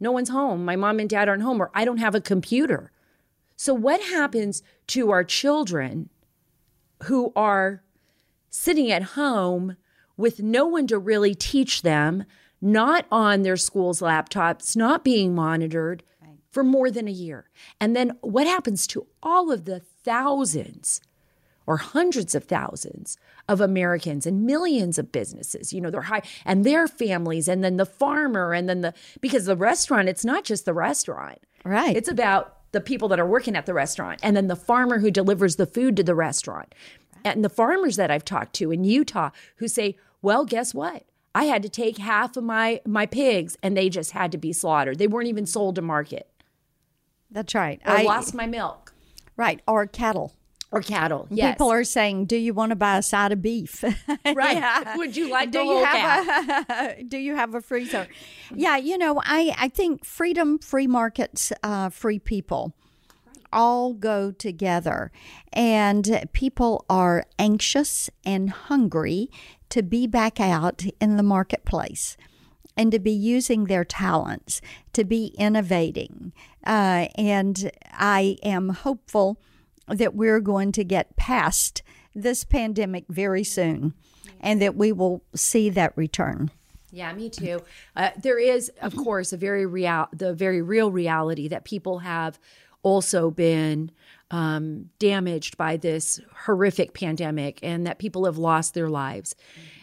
no 0.00 0.12
one's 0.12 0.28
home. 0.28 0.64
My 0.64 0.76
mom 0.76 1.00
and 1.00 1.10
dad 1.10 1.28
aren't 1.28 1.42
home, 1.42 1.60
or 1.60 1.70
I 1.74 1.84
don't 1.84 1.98
have 1.98 2.14
a 2.14 2.20
computer. 2.20 2.92
So, 3.56 3.74
what 3.74 4.00
happens 4.00 4.62
to 4.88 5.10
our 5.10 5.24
children 5.24 6.10
who 7.04 7.32
are 7.34 7.82
sitting 8.50 8.90
at 8.90 9.02
home 9.02 9.76
with 10.16 10.40
no 10.40 10.66
one 10.66 10.86
to 10.88 10.98
really 10.98 11.34
teach 11.34 11.82
them, 11.82 12.24
not 12.60 13.06
on 13.10 13.42
their 13.42 13.56
school's 13.56 14.00
laptops, 14.00 14.76
not 14.76 15.04
being 15.04 15.34
monitored 15.34 16.02
right. 16.22 16.38
for 16.50 16.62
more 16.62 16.90
than 16.90 17.08
a 17.08 17.12
year? 17.12 17.50
And 17.80 17.96
then 17.96 18.16
what 18.20 18.46
happens 18.46 18.86
to 18.88 19.06
all 19.22 19.50
of 19.50 19.64
the 19.64 19.80
thousands 19.80 21.00
or 21.68 21.76
hundreds 21.76 22.34
of 22.34 22.44
thousands 22.44 23.18
of 23.46 23.60
Americans 23.60 24.24
and 24.24 24.46
millions 24.46 24.98
of 24.98 25.12
businesses, 25.12 25.70
you 25.70 25.82
know, 25.82 25.90
they're 25.90 26.00
high 26.00 26.22
and 26.46 26.64
their 26.64 26.88
families 26.88 27.46
and 27.46 27.62
then 27.62 27.76
the 27.76 27.84
farmer 27.84 28.54
and 28.54 28.70
then 28.70 28.80
the 28.80 28.94
because 29.20 29.44
the 29.44 29.54
restaurant, 29.54 30.08
it's 30.08 30.24
not 30.24 30.44
just 30.44 30.64
the 30.64 30.72
restaurant. 30.72 31.38
Right. 31.64 31.94
It's 31.94 32.08
about 32.08 32.56
the 32.72 32.80
people 32.80 33.06
that 33.08 33.20
are 33.20 33.26
working 33.26 33.54
at 33.54 33.66
the 33.66 33.74
restaurant 33.74 34.18
and 34.22 34.34
then 34.34 34.48
the 34.48 34.56
farmer 34.56 35.00
who 35.00 35.10
delivers 35.10 35.56
the 35.56 35.66
food 35.66 35.94
to 35.98 36.02
the 36.02 36.14
restaurant. 36.14 36.74
And 37.22 37.44
the 37.44 37.50
farmers 37.50 37.96
that 37.96 38.10
I've 38.10 38.24
talked 38.24 38.54
to 38.54 38.72
in 38.72 38.84
Utah 38.84 39.28
who 39.56 39.68
say, 39.68 39.96
"Well, 40.22 40.46
guess 40.46 40.72
what? 40.72 41.04
I 41.34 41.44
had 41.44 41.62
to 41.64 41.68
take 41.68 41.98
half 41.98 42.38
of 42.38 42.44
my 42.44 42.80
my 42.86 43.04
pigs 43.04 43.58
and 43.62 43.76
they 43.76 43.90
just 43.90 44.12
had 44.12 44.32
to 44.32 44.38
be 44.38 44.54
slaughtered. 44.54 44.96
They 44.96 45.06
weren't 45.06 45.28
even 45.28 45.44
sold 45.44 45.74
to 45.74 45.82
market." 45.82 46.30
That's 47.30 47.54
right. 47.54 47.78
I 47.84 48.04
lost 48.04 48.32
my 48.32 48.46
milk. 48.46 48.94
Right, 49.36 49.60
or 49.68 49.86
cattle 49.86 50.32
or 50.70 50.82
cattle. 50.82 51.26
Yes. 51.30 51.54
People 51.54 51.70
are 51.70 51.84
saying, 51.84 52.26
"Do 52.26 52.36
you 52.36 52.52
want 52.54 52.70
to 52.70 52.76
buy 52.76 52.98
a 52.98 53.02
side 53.02 53.32
of 53.32 53.40
beef?" 53.40 53.82
right. 54.26 54.56
Yeah. 54.56 54.96
Would 54.96 55.16
you 55.16 55.30
like 55.30 55.52
to 55.52 55.58
do 55.58 55.64
you 55.64 55.84
have 55.84 56.68
a, 56.68 57.02
Do 57.04 57.18
you 57.18 57.36
have 57.36 57.54
a 57.54 57.60
freezer? 57.60 58.06
yeah. 58.54 58.76
You 58.76 58.98
know, 58.98 59.20
I 59.24 59.54
I 59.58 59.68
think 59.68 60.04
freedom, 60.04 60.58
free 60.58 60.86
markets, 60.86 61.52
uh, 61.62 61.90
free 61.90 62.18
people 62.18 62.74
all 63.50 63.94
go 63.94 64.30
together, 64.30 65.10
and 65.52 66.26
people 66.32 66.84
are 66.90 67.24
anxious 67.38 68.10
and 68.24 68.50
hungry 68.50 69.30
to 69.70 69.82
be 69.82 70.06
back 70.06 70.38
out 70.40 70.84
in 71.00 71.16
the 71.16 71.22
marketplace 71.22 72.16
and 72.76 72.92
to 72.92 72.98
be 72.98 73.10
using 73.10 73.64
their 73.64 73.84
talents 73.84 74.60
to 74.92 75.04
be 75.04 75.34
innovating. 75.38 76.32
Uh, 76.64 77.08
and 77.16 77.70
I 77.92 78.36
am 78.42 78.68
hopeful 78.70 79.40
that 79.88 80.14
we're 80.14 80.40
going 80.40 80.72
to 80.72 80.84
get 80.84 81.16
past 81.16 81.82
this 82.14 82.44
pandemic 82.44 83.04
very 83.08 83.44
soon 83.44 83.94
and 84.40 84.60
that 84.62 84.76
we 84.76 84.92
will 84.92 85.22
see 85.34 85.70
that 85.70 85.96
return. 85.96 86.50
Yeah, 86.90 87.12
me 87.12 87.28
too. 87.28 87.60
Uh, 87.94 88.10
there 88.16 88.38
is, 88.38 88.70
of 88.80 88.96
course, 88.96 89.32
a 89.32 89.36
very 89.36 89.66
real, 89.66 90.08
the 90.12 90.32
very 90.32 90.62
real 90.62 90.90
reality 90.90 91.48
that 91.48 91.64
people 91.64 91.98
have 91.98 92.38
also 92.82 93.30
been 93.30 93.90
um, 94.30 94.90
damaged 94.98 95.56
by 95.56 95.76
this 95.76 96.20
horrific 96.44 96.94
pandemic 96.94 97.58
and 97.62 97.86
that 97.86 97.98
people 97.98 98.24
have 98.24 98.38
lost 98.38 98.74
their 98.74 98.88
lives 98.88 99.34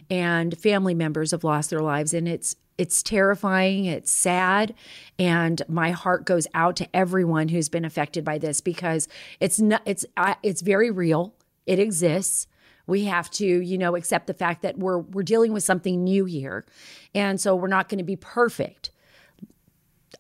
and 0.10 0.58
family 0.58 0.94
members 0.94 1.32
have 1.32 1.44
lost 1.44 1.70
their 1.70 1.80
lives 1.80 2.14
and 2.14 2.28
it's 2.28 2.56
it's 2.77 3.01
terrifying 3.01 3.86
it's 3.86 4.12
sad 4.12 4.74
and 5.17 5.62
my 5.67 5.91
heart 5.91 6.25
goes 6.25 6.48
out 6.53 6.75
to 6.75 6.88
everyone 6.94 7.48
who's 7.48 7.70
been 7.70 7.86
affected 7.86 8.24
by 8.25 8.38
this 8.38 8.62
because 8.62 9.08
it's 9.39 9.60
not 9.60 9.82
it's 9.86 10.05
it's 10.44 10.62
very 10.62 10.91
real. 10.91 11.34
It 11.65 11.79
exists. 11.79 12.48
We 12.88 13.05
have 13.05 13.29
to 13.32 13.46
you 13.46 13.77
know 13.77 13.96
accept 13.96 14.27
the 14.27 14.34
fact 14.34 14.62
that 14.62 14.77
we're 14.77 15.00
we're 15.00 15.24
dealing 15.24 15.53
with 15.53 15.63
something 15.63 16.03
new 16.03 16.25
here 16.25 16.65
and 17.13 17.39
so 17.39 17.55
we're 17.55 17.67
not 17.67 17.89
going 17.89 18.00
to 18.00 18.03
be 18.03 18.15
perfect. 18.15 18.91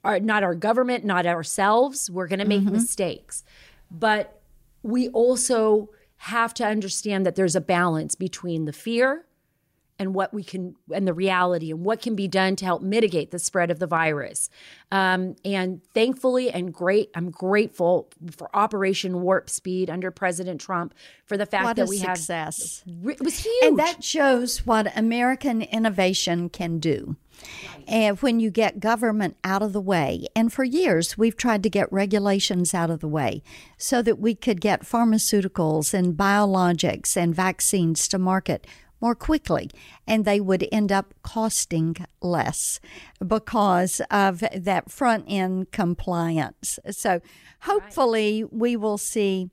Our, 0.03 0.19
not 0.19 0.43
our 0.43 0.55
government 0.55 1.03
not 1.03 1.25
ourselves. 1.25 2.09
We're 2.09 2.27
going 2.27 2.39
to 2.39 2.45
make 2.45 2.61
mm-hmm. 2.61 2.73
mistakes. 2.73 3.43
But 3.91 4.41
we 4.81 5.09
also 5.09 5.89
have 6.17 6.53
to 6.55 6.65
understand 6.65 7.25
that 7.25 7.35
there's 7.35 7.55
a 7.55 7.61
balance 7.61 8.15
between 8.15 8.65
the 8.65 8.73
fear 8.73 9.25
and 9.97 10.13
what 10.13 10.33
we 10.33 10.43
can 10.43 10.75
and 10.93 11.07
the 11.07 11.13
reality 11.13 11.71
and 11.71 11.85
what 11.85 12.01
can 12.01 12.15
be 12.15 12.27
done 12.27 12.55
to 12.57 12.65
help 12.65 12.81
mitigate 12.81 13.31
the 13.31 13.39
spread 13.39 13.71
of 13.71 13.79
the 13.79 13.87
virus. 13.87 14.49
Um, 14.91 15.35
and 15.43 15.81
thankfully 15.93 16.51
and 16.51 16.73
great 16.73 17.09
i'm 17.15 17.31
grateful 17.31 18.09
for 18.31 18.55
operation 18.55 19.21
warp 19.21 19.49
speed 19.49 19.89
under 19.89 20.11
president 20.11 20.61
trump 20.61 20.93
for 21.25 21.37
the 21.37 21.45
fact 21.45 21.65
what 21.65 21.75
that 21.77 21.87
we 21.87 21.97
success. 21.97 22.83
have 22.85 23.11
it 23.11 23.21
was 23.21 23.39
huge. 23.39 23.63
and 23.63 23.79
that 23.79 24.03
shows 24.03 24.65
what 24.65 24.95
american 24.97 25.61
innovation 25.61 26.49
can 26.49 26.79
do. 26.79 27.15
And 27.87 28.17
when 28.21 28.39
you 28.39 28.49
get 28.49 28.79
government 28.79 29.35
out 29.43 29.61
of 29.61 29.73
the 29.73 29.81
way, 29.81 30.25
and 30.35 30.53
for 30.53 30.63
years 30.63 31.17
we've 31.17 31.35
tried 31.35 31.63
to 31.63 31.69
get 31.69 31.91
regulations 31.91 32.73
out 32.73 32.89
of 32.89 33.01
the 33.01 33.07
way 33.07 33.43
so 33.77 34.01
that 34.01 34.19
we 34.19 34.35
could 34.35 34.61
get 34.61 34.83
pharmaceuticals 34.83 35.93
and 35.93 36.15
biologics 36.15 37.17
and 37.17 37.35
vaccines 37.35 38.07
to 38.07 38.17
market 38.17 38.65
more 39.05 39.13
quickly 39.13 39.69
and 40.07 40.25
they 40.25 40.39
would 40.39 40.67
end 40.71 40.91
up 40.91 41.13
costing 41.21 41.95
less 42.23 42.79
because 43.25 44.01
of 44.09 44.43
that 44.55 44.89
front 44.89 45.23
end 45.27 45.71
compliance. 45.71 46.79
So 46.89 47.21
hopefully 47.61 48.43
we 48.45 48.75
will 48.75 48.97
see 48.97 49.51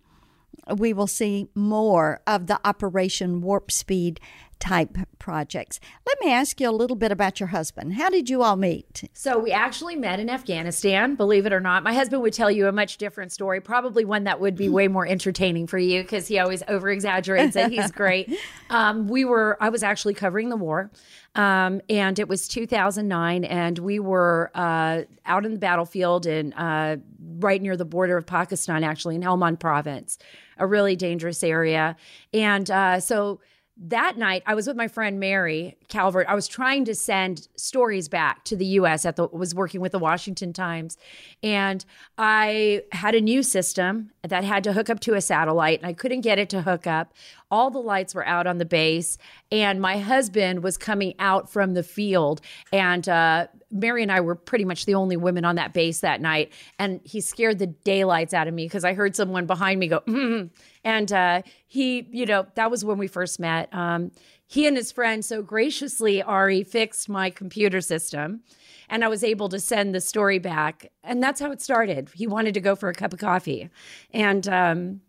we 0.77 0.95
will 0.95 1.07
see 1.07 1.49
more 1.55 2.23
of 2.27 2.47
the 2.47 2.61
Operation 2.65 3.43
Warp 3.43 3.71
Speed 3.71 4.21
type 4.63 4.97
projects. 5.19 5.81
Let 6.07 6.19
me 6.21 6.31
ask 6.31 6.61
you 6.61 6.71
a 6.71 6.71
little 6.71 6.95
bit 6.95 7.11
about 7.11 7.41
your 7.41 7.49
husband. 7.49 7.95
How 7.95 8.09
did 8.09 8.31
you 8.31 8.43
all 8.43 8.55
meet? 8.55 9.11
So, 9.13 9.37
we 9.37 9.51
actually 9.51 9.97
met 9.97 10.21
in 10.21 10.31
Afghanistan, 10.31 11.17
believe 11.17 11.47
it 11.47 11.53
or 11.53 11.59
not. 11.59 11.83
My 11.83 11.93
husband 11.93 12.23
would 12.23 12.33
tell 12.33 12.51
you 12.51 12.69
a 12.69 12.73
much 12.73 12.97
different 12.97 13.33
story, 13.33 13.61
probably 13.61 14.05
one 14.05 14.23
that 14.25 14.39
would 14.39 14.55
be 14.55 14.69
way 14.69 14.87
more 14.87 15.05
entertaining 15.05 15.67
for 15.67 15.79
you 15.79 16.03
because 16.03 16.29
he 16.29 16.39
always 16.39 16.63
over 16.69 16.89
exaggerates 16.89 17.57
it. 17.57 17.73
He's 17.73 17.91
great. 17.91 18.33
Um, 18.71 19.07
we 19.07 19.27
were, 19.27 19.59
I 19.61 19.69
was 19.69 19.83
actually 19.83 20.15
covering 20.15 20.49
the 20.49 20.57
war. 20.57 20.91
Um, 21.35 21.83
and 21.91 22.19
it 22.19 22.27
was 22.27 22.49
2009, 22.49 23.45
and 23.45 23.79
we 23.79 23.99
were 23.99 24.51
uh, 24.55 25.03
out 25.27 25.45
in 25.45 25.53
the 25.53 25.59
battlefield 25.59 26.25
and 26.25 26.55
uh, 26.57 26.97
right 27.39 27.61
near 27.61 27.77
the 27.77 27.85
border 27.85 28.17
of 28.17 28.25
Pakistan, 28.25 28.83
actually 28.83 29.17
in 29.17 29.23
Helmand 29.23 29.61
province, 29.61 30.17
a 30.57 30.67
really 30.67 30.97
dangerous 30.97 31.45
area. 31.45 31.97
And 32.33 32.71
uh, 32.71 33.01
so 33.01 33.41
that 33.77 34.19
night 34.19 34.43
i 34.47 34.55
was 34.55 34.67
with 34.67 34.77
my 34.77 34.87
friend 34.87 35.19
mary 35.19 35.77
calvert 35.89 36.27
i 36.29 36.35
was 36.35 36.47
trying 36.47 36.85
to 36.85 36.95
send 36.95 37.49
stories 37.57 38.09
back 38.09 38.45
to 38.45 38.55
the 38.55 38.67
us 38.67 39.07
at 39.07 39.17
the 39.17 39.27
was 39.29 39.55
working 39.55 39.81
with 39.81 39.93
the 39.93 39.99
washington 39.99 40.53
times 40.53 40.99
and 41.43 41.85
i 42.19 42.83
had 42.93 43.15
a 43.15 43.21
new 43.21 43.43
system 43.43 44.11
that 44.23 44.45
had 44.45 44.63
to 44.63 44.73
hook 44.75 44.91
up 44.91 45.01
to 45.01 45.15
a 45.15 45.21
satellite 45.21 45.79
and 45.79 45.87
i 45.87 45.93
couldn't 45.93 46.21
get 46.21 46.39
it 46.39 46.51
to 46.51 46.63
hook 46.63 46.87
up 46.87 47.15
all 47.51 47.71
the 47.71 47.79
lights 47.79 48.15
were 48.15 48.27
out 48.27 48.47
on 48.47 48.59
the 48.59 48.65
base 48.65 49.17
and 49.51 49.81
my 49.81 49.99
husband 49.99 50.63
was 50.63 50.77
coming 50.77 51.15
out 51.19 51.51
from 51.51 51.73
the 51.73 51.83
field 51.83 52.41
and 52.73 53.09
uh, 53.09 53.47
Mary 53.73 54.03
and 54.03 54.13
I 54.13 54.21
were 54.21 54.35
pretty 54.35 54.65
much 54.65 54.85
the 54.85 54.95
only 54.95 55.17
women 55.17 55.45
on 55.45 55.57
that 55.57 55.73
base 55.73 56.01
that 56.01 56.21
night. 56.21 56.53
And 56.79 57.01
he 57.05 57.21
scared 57.21 57.59
the 57.59 57.67
daylights 57.67 58.35
out 58.35 58.47
of 58.47 58.55
me 58.55 58.67
because 58.67 58.85
I 58.85 58.93
heard 58.93 59.17
someone 59.17 59.47
behind 59.47 59.81
me 59.81 59.89
go, 59.89 60.01
mm-hmm. 60.07 60.49
And 60.85 61.13
uh, 61.13 61.43
he, 61.67 62.07
you 62.11 62.27
know, 62.27 62.47
that 62.55 62.71
was 62.71 62.85
when 62.85 62.99
we 62.99 63.07
first 63.07 63.39
met. 63.39 63.73
Um, 63.73 64.11
he 64.47 64.67
and 64.67 64.77
his 64.77 64.93
friend 64.93 65.25
so 65.25 65.43
graciously, 65.43 66.23
Ari, 66.23 66.65
fixed 66.65 67.09
my 67.09 67.31
computer 67.31 67.81
system. 67.81 68.41
And 68.89 69.05
I 69.05 69.09
was 69.09 69.25
able 69.25 69.49
to 69.49 69.59
send 69.59 69.95
the 69.95 70.01
story 70.01 70.39
back. 70.39 70.93
And 71.03 71.23
that's 71.23 71.41
how 71.41 71.51
it 71.51 71.63
started. 71.63 72.11
He 72.15 72.27
wanted 72.27 72.53
to 72.55 72.61
go 72.61 72.77
for 72.77 72.91
a 72.91 72.95
cup 72.95 73.15
of 73.15 73.19
coffee. 73.19 73.71
And, 74.13 74.47
um, 74.49 75.01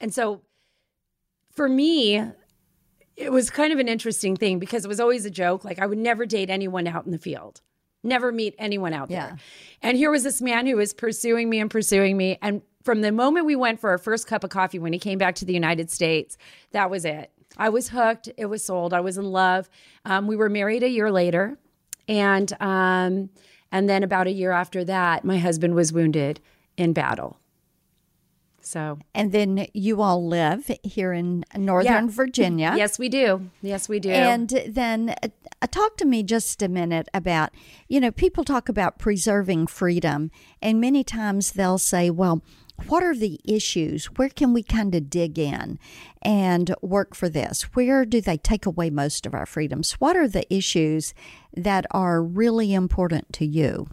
and 0.00 0.14
so 0.14 0.42
for 1.50 1.68
me, 1.68 2.22
it 3.16 3.32
was 3.32 3.50
kind 3.50 3.72
of 3.72 3.80
an 3.80 3.88
interesting 3.88 4.36
thing 4.36 4.60
because 4.60 4.84
it 4.84 4.88
was 4.88 5.00
always 5.00 5.24
a 5.24 5.30
joke. 5.30 5.64
Like 5.64 5.80
I 5.80 5.86
would 5.86 5.98
never 5.98 6.24
date 6.24 6.50
anyone 6.50 6.86
out 6.86 7.04
in 7.04 7.10
the 7.10 7.18
field, 7.18 7.60
never 8.04 8.30
meet 8.30 8.54
anyone 8.58 8.92
out 8.92 9.10
yeah. 9.10 9.26
there. 9.26 9.38
And 9.82 9.96
here 9.96 10.10
was 10.12 10.22
this 10.22 10.40
man 10.40 10.66
who 10.66 10.76
was 10.76 10.94
pursuing 10.94 11.50
me 11.50 11.58
and 11.58 11.68
pursuing 11.68 12.16
me. 12.16 12.38
And 12.40 12.62
from 12.88 13.02
the 13.02 13.12
moment 13.12 13.44
we 13.44 13.54
went 13.54 13.78
for 13.78 13.90
our 13.90 13.98
first 13.98 14.26
cup 14.26 14.42
of 14.42 14.48
coffee 14.48 14.78
when 14.78 14.94
he 14.94 14.98
came 14.98 15.18
back 15.18 15.34
to 15.34 15.44
the 15.44 15.52
United 15.52 15.90
States, 15.90 16.38
that 16.72 16.88
was 16.88 17.04
it. 17.04 17.30
I 17.58 17.68
was 17.68 17.90
hooked. 17.90 18.30
It 18.38 18.46
was 18.46 18.64
sold. 18.64 18.94
I 18.94 19.00
was 19.00 19.18
in 19.18 19.26
love. 19.26 19.68
Um, 20.06 20.26
we 20.26 20.36
were 20.36 20.48
married 20.48 20.82
a 20.82 20.88
year 20.88 21.12
later, 21.12 21.58
and 22.08 22.50
um, 22.60 23.28
and 23.70 23.90
then 23.90 24.02
about 24.02 24.26
a 24.26 24.30
year 24.30 24.52
after 24.52 24.86
that, 24.86 25.22
my 25.22 25.36
husband 25.36 25.74
was 25.74 25.92
wounded 25.92 26.40
in 26.78 26.94
battle. 26.94 27.38
So, 28.62 29.00
and 29.14 29.32
then 29.32 29.66
you 29.74 30.00
all 30.00 30.26
live 30.26 30.70
here 30.82 31.12
in 31.12 31.44
Northern 31.54 32.06
yeah. 32.06 32.06
Virginia. 32.10 32.74
Yes, 32.74 32.98
we 32.98 33.10
do. 33.10 33.50
Yes, 33.60 33.86
we 33.90 34.00
do. 34.00 34.08
And 34.10 34.48
then 34.66 35.14
uh, 35.22 35.66
talk 35.70 35.98
to 35.98 36.06
me 36.06 36.22
just 36.22 36.62
a 36.62 36.68
minute 36.68 37.08
about, 37.12 37.50
you 37.86 38.00
know, 38.00 38.10
people 38.10 38.44
talk 38.44 38.70
about 38.70 38.98
preserving 38.98 39.66
freedom, 39.66 40.30
and 40.62 40.80
many 40.80 41.04
times 41.04 41.52
they'll 41.52 41.76
say, 41.76 42.08
well, 42.08 42.42
what 42.86 43.02
are 43.02 43.14
the 43.14 43.40
issues? 43.44 44.06
Where 44.06 44.28
can 44.28 44.52
we 44.52 44.62
kind 44.62 44.94
of 44.94 45.10
dig 45.10 45.38
in 45.38 45.78
and 46.22 46.74
work 46.80 47.14
for 47.14 47.28
this? 47.28 47.62
Where 47.74 48.04
do 48.04 48.20
they 48.20 48.36
take 48.36 48.66
away 48.66 48.90
most 48.90 49.26
of 49.26 49.34
our 49.34 49.46
freedoms? 49.46 49.92
What 49.94 50.16
are 50.16 50.28
the 50.28 50.52
issues 50.52 51.12
that 51.54 51.86
are 51.90 52.22
really 52.22 52.72
important 52.72 53.32
to 53.34 53.46
you? 53.46 53.88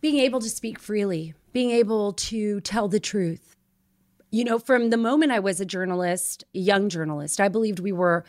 Being 0.00 0.18
able 0.18 0.40
to 0.40 0.48
speak 0.48 0.78
freely, 0.78 1.34
being 1.52 1.70
able 1.70 2.12
to 2.14 2.60
tell 2.60 2.88
the 2.88 3.00
truth. 3.00 3.56
You 4.30 4.44
know, 4.44 4.58
from 4.58 4.90
the 4.90 4.96
moment 4.96 5.32
I 5.32 5.40
was 5.40 5.60
a 5.60 5.66
journalist, 5.66 6.44
a 6.54 6.58
young 6.58 6.88
journalist, 6.88 7.40
I 7.40 7.48
believed 7.48 7.80
we 7.80 7.92
were 7.92 8.24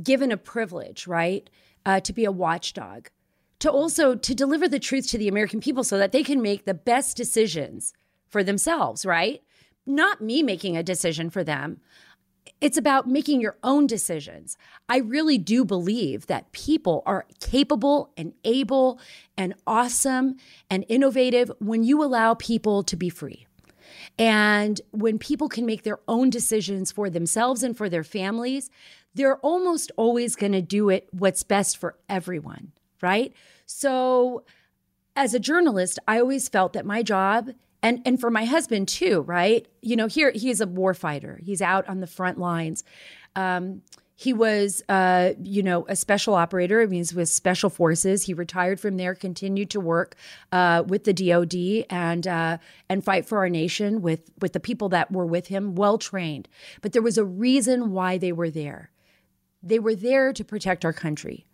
given 0.00 0.30
a 0.30 0.36
privilege, 0.36 1.06
right, 1.06 1.50
uh, 1.84 2.00
to 2.00 2.12
be 2.12 2.24
a 2.24 2.32
watchdog, 2.32 3.08
to 3.60 3.70
also 3.70 4.14
to 4.14 4.34
deliver 4.34 4.68
the 4.68 4.78
truth 4.78 5.08
to 5.08 5.18
the 5.18 5.28
American 5.28 5.60
people 5.60 5.84
so 5.84 5.98
that 5.98 6.12
they 6.12 6.22
can 6.22 6.42
make 6.42 6.64
the 6.64 6.74
best 6.74 7.16
decisions 7.16 7.92
for 8.28 8.44
themselves, 8.44 9.06
right? 9.06 9.42
Not 9.86 10.20
me 10.20 10.42
making 10.42 10.76
a 10.76 10.82
decision 10.82 11.30
for 11.30 11.44
them. 11.44 11.80
It's 12.60 12.78
about 12.78 13.08
making 13.08 13.40
your 13.40 13.56
own 13.62 13.86
decisions. 13.86 14.56
I 14.88 14.98
really 14.98 15.36
do 15.36 15.64
believe 15.64 16.26
that 16.26 16.52
people 16.52 17.02
are 17.04 17.26
capable 17.40 18.12
and 18.16 18.32
able 18.44 19.00
and 19.36 19.54
awesome 19.66 20.36
and 20.70 20.84
innovative 20.88 21.50
when 21.58 21.82
you 21.82 22.02
allow 22.02 22.34
people 22.34 22.82
to 22.84 22.96
be 22.96 23.10
free. 23.10 23.46
And 24.18 24.80
when 24.90 25.18
people 25.18 25.48
can 25.48 25.66
make 25.66 25.82
their 25.82 25.98
own 26.08 26.30
decisions 26.30 26.92
for 26.92 27.10
themselves 27.10 27.62
and 27.62 27.76
for 27.76 27.88
their 27.88 28.04
families, 28.04 28.70
they're 29.14 29.38
almost 29.38 29.90
always 29.96 30.36
going 30.36 30.52
to 30.52 30.62
do 30.62 30.88
it 30.88 31.08
what's 31.10 31.42
best 31.42 31.76
for 31.78 31.96
everyone, 32.08 32.72
right? 33.00 33.32
So, 33.66 34.44
as 35.14 35.32
a 35.34 35.40
journalist, 35.40 35.98
I 36.06 36.20
always 36.20 36.48
felt 36.48 36.74
that 36.74 36.84
my 36.84 37.02
job 37.02 37.50
and 37.82 38.02
and 38.04 38.20
for 38.20 38.30
my 38.30 38.44
husband 38.44 38.88
too, 38.88 39.22
right? 39.22 39.66
You 39.82 39.96
know, 39.96 40.06
here 40.06 40.30
he's 40.32 40.60
a 40.60 40.66
war 40.66 40.94
fighter. 40.94 41.38
He's 41.42 41.62
out 41.62 41.88
on 41.88 42.00
the 42.00 42.06
front 42.06 42.38
lines. 42.38 42.84
Um, 43.34 43.82
he 44.18 44.32
was, 44.32 44.82
uh, 44.88 45.34
you 45.42 45.62
know, 45.62 45.84
a 45.88 45.94
special 45.94 46.34
operator. 46.34 46.80
I 46.80 46.86
mean, 46.86 47.00
he's 47.00 47.14
with 47.14 47.28
special 47.28 47.68
forces. 47.68 48.22
He 48.22 48.32
retired 48.32 48.80
from 48.80 48.96
there, 48.96 49.14
continued 49.14 49.68
to 49.70 49.80
work 49.80 50.16
uh, 50.52 50.84
with 50.86 51.04
the 51.04 51.12
DoD 51.12 51.84
and 51.90 52.26
uh, 52.26 52.56
and 52.88 53.04
fight 53.04 53.26
for 53.26 53.38
our 53.38 53.50
nation 53.50 54.00
with 54.00 54.30
with 54.40 54.54
the 54.54 54.60
people 54.60 54.88
that 54.88 55.12
were 55.12 55.26
with 55.26 55.48
him, 55.48 55.74
well 55.74 55.98
trained. 55.98 56.48
But 56.80 56.92
there 56.92 57.02
was 57.02 57.18
a 57.18 57.24
reason 57.24 57.92
why 57.92 58.16
they 58.16 58.32
were 58.32 58.50
there. 58.50 58.90
They 59.62 59.78
were 59.78 59.94
there 59.94 60.32
to 60.32 60.44
protect 60.44 60.84
our 60.84 60.94
country. 60.94 61.46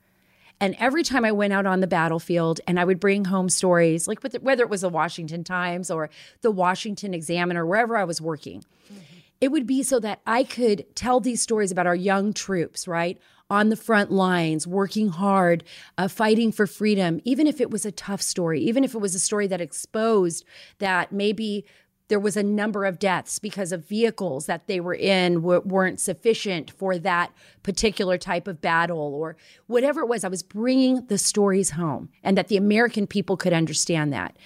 And 0.63 0.77
every 0.79 1.03
time 1.03 1.25
I 1.25 1.33
went 1.33 1.53
out 1.53 1.67
on 1.67 1.81
the 1.81 1.89
battlefield 1.89 2.61
and 2.69 2.79
I 2.79 2.85
would 2.85 3.01
bring 3.01 3.25
home 3.25 3.49
stories, 3.49 4.07
like 4.07 4.21
whether 4.23 4.63
it 4.63 4.71
was 4.71 4.83
the 4.83 4.89
Washington 4.89 5.43
Times 5.43 5.91
or 5.91 6.09
the 6.43 6.53
Washington 6.53 7.15
Examiner, 7.15 7.67
wherever 7.67 7.97
I 7.97 8.05
was 8.05 8.21
working, 8.21 8.61
mm-hmm. 8.61 9.03
it 9.41 9.51
would 9.51 9.67
be 9.67 9.83
so 9.83 9.99
that 9.99 10.21
I 10.25 10.45
could 10.45 10.87
tell 10.95 11.19
these 11.19 11.43
stories 11.43 11.73
about 11.73 11.89
our 11.89 11.97
young 11.97 12.33
troops, 12.33 12.87
right? 12.87 13.21
on 13.51 13.69
the 13.69 13.77
front 13.77 14.11
lines, 14.11 14.67
working 14.67 15.11
hard, 15.11 15.63
uh, 15.99 16.09
fighting 16.09 16.51
for 16.51 16.67
freedom, 16.67 17.21
even 17.25 17.47
if 17.47 17.61
it 17.61 17.71
was 17.71 17.85
a 17.85 17.93
tough 17.93 18.23
story, 18.23 18.63
even 18.63 18.83
if 18.83 18.95
it 18.95 18.99
was 18.99 19.15
a 19.15 19.19
story 19.19 19.47
that 19.47 19.61
exposed 19.61 20.43
that 20.79 21.13
maybe 21.13 21.67
there 22.13 22.21
was 22.21 22.37
a 22.37 22.43
number 22.43 22.85
of 22.85 22.99
deaths 22.99 23.39
because 23.39 23.73
of 23.73 23.89
vehicles 23.89 24.45
that 24.45 24.67
they 24.67 24.81
were 24.81 24.93
in 24.95 25.37
w- 25.37 25.63
weren't 25.65 25.99
sufficient 25.99 26.71
for 26.71 26.99
that 26.99 27.33
particular 27.63 28.19
type 28.19 28.47
of 28.47 28.61
battle 28.61 29.15
or 29.15 29.35
whatever 29.67 30.03
it 30.03 30.09
was. 30.09 30.23
I 30.23 30.29
was 30.29 30.43
bringing 30.43 31.07
the 31.07 31.17
stories 31.17 31.71
home 31.71 32.11
and 32.23 32.37
that 32.37 32.49
the 32.49 32.59
American 32.59 33.07
people 33.07 33.39
could 33.39 33.55
understand 33.55 34.13
that. 34.13 34.37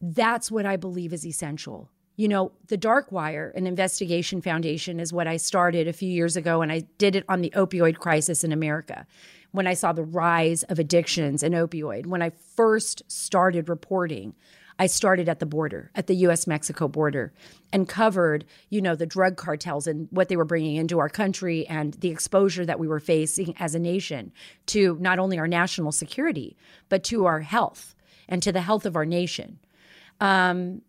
That's 0.00 0.52
what 0.52 0.66
I 0.66 0.76
believe 0.76 1.12
is 1.12 1.26
essential. 1.26 1.90
You 2.14 2.28
know, 2.28 2.52
the 2.68 2.76
Dark 2.76 3.10
Wire, 3.10 3.52
an 3.56 3.66
investigation 3.66 4.40
foundation, 4.40 5.00
is 5.00 5.12
what 5.12 5.26
I 5.26 5.36
started 5.36 5.88
a 5.88 5.92
few 5.92 6.08
years 6.08 6.36
ago, 6.36 6.62
and 6.62 6.70
I 6.70 6.84
did 6.96 7.16
it 7.16 7.24
on 7.28 7.40
the 7.40 7.50
opioid 7.56 7.98
crisis 7.98 8.44
in 8.44 8.52
America. 8.52 9.04
When 9.50 9.66
I 9.66 9.74
saw 9.74 9.92
the 9.92 10.04
rise 10.04 10.62
of 10.62 10.78
addictions 10.78 11.42
and 11.42 11.56
opioid, 11.56 12.06
when 12.06 12.22
I 12.22 12.30
first 12.54 13.02
started 13.08 13.68
reporting 13.68 14.36
I 14.80 14.86
started 14.86 15.28
at 15.28 15.40
the 15.40 15.46
border, 15.46 15.90
at 15.94 16.06
the 16.06 16.14
US 16.26 16.46
Mexico 16.46 16.88
border, 16.88 17.34
and 17.70 17.86
covered, 17.86 18.46
you 18.70 18.80
know, 18.80 18.94
the 18.96 19.04
drug 19.04 19.36
cartels 19.36 19.86
and 19.86 20.08
what 20.10 20.30
they 20.30 20.38
were 20.38 20.46
bringing 20.46 20.76
into 20.76 20.98
our 20.98 21.10
country 21.10 21.66
and 21.66 21.92
the 21.94 22.08
exposure 22.08 22.64
that 22.64 22.80
we 22.80 22.88
were 22.88 22.98
facing 22.98 23.54
as 23.58 23.74
a 23.74 23.78
nation 23.78 24.32
to 24.66 24.96
not 24.98 25.18
only 25.18 25.38
our 25.38 25.46
national 25.46 25.92
security, 25.92 26.56
but 26.88 27.04
to 27.04 27.26
our 27.26 27.40
health 27.40 27.94
and 28.26 28.42
to 28.42 28.52
the 28.52 28.62
health 28.62 28.86
of 28.86 28.96
our 28.96 29.04
nation. 29.04 29.58
Um, 30.18 30.80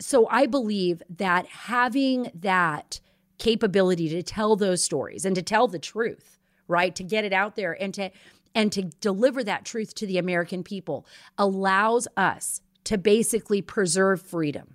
so 0.00 0.26
I 0.28 0.46
believe 0.46 1.00
that 1.08 1.46
having 1.46 2.32
that 2.34 2.98
capability 3.38 4.08
to 4.08 4.24
tell 4.24 4.56
those 4.56 4.82
stories 4.82 5.24
and 5.24 5.36
to 5.36 5.42
tell 5.42 5.68
the 5.68 5.78
truth, 5.78 6.36
right, 6.66 6.96
to 6.96 7.04
get 7.04 7.24
it 7.24 7.32
out 7.32 7.54
there 7.54 7.80
and 7.80 7.94
to 7.94 8.10
and 8.56 8.72
to 8.72 8.82
deliver 8.82 9.44
that 9.44 9.64
truth 9.64 9.94
to 9.94 10.04
the 10.04 10.18
American 10.18 10.64
people 10.64 11.06
allows 11.38 12.08
us 12.16 12.60
to 12.90 12.98
basically 12.98 13.62
preserve 13.62 14.20
freedom. 14.20 14.74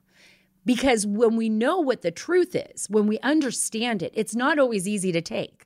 Because 0.63 1.05
when 1.05 1.35
we 1.35 1.49
know 1.49 1.81
what 1.81 2.01
the 2.01 2.11
truth 2.11 2.55
is, 2.55 2.89
when 2.89 3.07
we 3.07 3.19
understand 3.19 4.01
it, 4.01 4.13
it's 4.15 4.33
not 4.33 4.57
always 4.57 4.87
easy 4.87 5.11
to 5.11 5.19
take. 5.19 5.65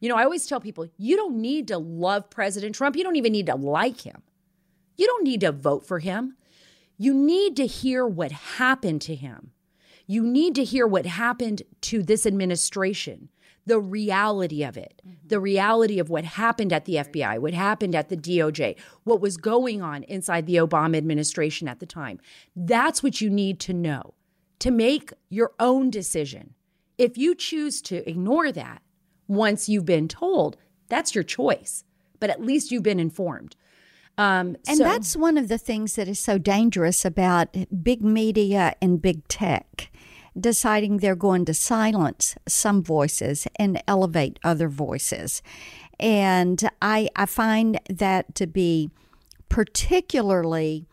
You 0.00 0.08
know, 0.08 0.16
I 0.16 0.24
always 0.24 0.46
tell 0.46 0.58
people 0.58 0.86
you 0.96 1.16
don't 1.16 1.36
need 1.36 1.68
to 1.68 1.76
love 1.76 2.30
President 2.30 2.74
Trump. 2.74 2.96
You 2.96 3.04
don't 3.04 3.16
even 3.16 3.32
need 3.32 3.44
to 3.44 3.56
like 3.56 4.00
him. 4.00 4.22
You 4.96 5.06
don't 5.06 5.24
need 5.24 5.42
to 5.42 5.52
vote 5.52 5.86
for 5.86 5.98
him. 5.98 6.38
You 6.96 7.12
need 7.12 7.56
to 7.56 7.66
hear 7.66 8.06
what 8.06 8.32
happened 8.32 9.02
to 9.02 9.14
him. 9.14 9.50
You 10.06 10.22
need 10.22 10.54
to 10.54 10.64
hear 10.64 10.86
what 10.86 11.04
happened 11.04 11.60
to 11.82 12.02
this 12.02 12.24
administration 12.24 13.28
the 13.66 13.80
reality 13.80 14.62
of 14.62 14.76
it, 14.76 15.02
mm-hmm. 15.06 15.26
the 15.26 15.40
reality 15.40 15.98
of 15.98 16.08
what 16.08 16.24
happened 16.24 16.72
at 16.72 16.84
the 16.84 16.94
FBI, 16.94 17.38
what 17.40 17.52
happened 17.52 17.94
at 17.94 18.08
the 18.08 18.16
DOJ, 18.16 18.76
what 19.04 19.20
was 19.20 19.36
going 19.36 19.82
on 19.82 20.04
inside 20.04 20.46
the 20.46 20.56
Obama 20.56 20.96
administration 20.96 21.68
at 21.68 21.80
the 21.80 21.86
time. 21.86 22.18
That's 22.54 23.02
what 23.02 23.20
you 23.20 23.28
need 23.28 23.60
to 23.60 23.74
know 23.74 24.14
to 24.60 24.70
make 24.70 25.12
your 25.28 25.52
own 25.58 25.90
decision. 25.90 26.54
If 26.96 27.18
you 27.18 27.34
choose 27.34 27.82
to 27.82 28.08
ignore 28.08 28.52
that 28.52 28.80
once 29.28 29.68
you've 29.68 29.84
been 29.84 30.08
told, 30.08 30.56
that's 30.88 31.14
your 31.14 31.24
choice, 31.24 31.84
but 32.20 32.30
at 32.30 32.40
least 32.40 32.70
you've 32.70 32.82
been 32.82 33.00
informed. 33.00 33.56
Um, 34.18 34.56
and 34.66 34.78
so, 34.78 34.84
that's 34.84 35.14
one 35.14 35.36
of 35.36 35.48
the 35.48 35.58
things 35.58 35.96
that 35.96 36.08
is 36.08 36.18
so 36.18 36.38
dangerous 36.38 37.04
about 37.04 37.54
big 37.82 38.02
media 38.02 38.74
and 38.80 39.02
big 39.02 39.28
tech 39.28 39.90
deciding 40.38 40.98
they're 40.98 41.16
going 41.16 41.44
to 41.46 41.54
silence 41.54 42.36
some 42.46 42.82
voices 42.82 43.46
and 43.56 43.82
elevate 43.86 44.38
other 44.44 44.68
voices. 44.68 45.42
And 45.98 46.68
I, 46.82 47.08
I 47.16 47.26
find 47.26 47.80
that 47.88 48.34
to 48.34 48.46
be 48.46 48.90
particularly 49.48 50.86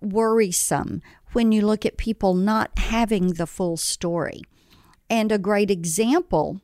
worrisome 0.00 1.02
when 1.32 1.52
you 1.52 1.64
look 1.64 1.84
at 1.84 1.96
people 1.96 2.34
not 2.34 2.76
having 2.78 3.34
the 3.34 3.46
full 3.46 3.76
story. 3.76 4.42
And 5.10 5.30
a 5.30 5.38
great 5.38 5.70
example 5.70 6.60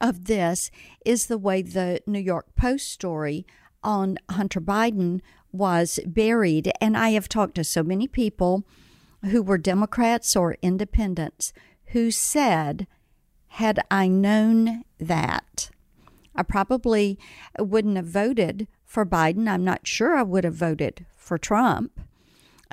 of 0.00 0.24
this 0.24 0.70
is 1.04 1.26
the 1.26 1.38
way 1.38 1.62
the 1.62 2.00
New 2.06 2.18
York 2.18 2.54
Post 2.56 2.90
story 2.90 3.46
on 3.82 4.18
Hunter 4.30 4.60
Biden 4.60 5.20
was 5.50 5.98
buried. 6.06 6.72
And 6.80 6.96
I 6.96 7.10
have 7.10 7.28
talked 7.28 7.56
to 7.56 7.64
so 7.64 7.82
many 7.82 8.06
people 8.06 8.64
who 9.30 9.42
were 9.42 9.58
Democrats 9.58 10.34
or 10.36 10.56
independents 10.62 11.52
who 11.86 12.10
said, 12.10 12.86
had 13.48 13.80
I 13.90 14.08
known 14.08 14.84
that, 14.98 15.70
I 16.34 16.42
probably 16.42 17.18
wouldn't 17.58 17.96
have 17.96 18.06
voted 18.06 18.66
for 18.84 19.04
Biden. 19.04 19.48
I'm 19.48 19.64
not 19.64 19.86
sure 19.86 20.16
I 20.16 20.22
would 20.22 20.44
have 20.44 20.54
voted 20.54 21.06
for 21.16 21.38
Trump, 21.38 22.00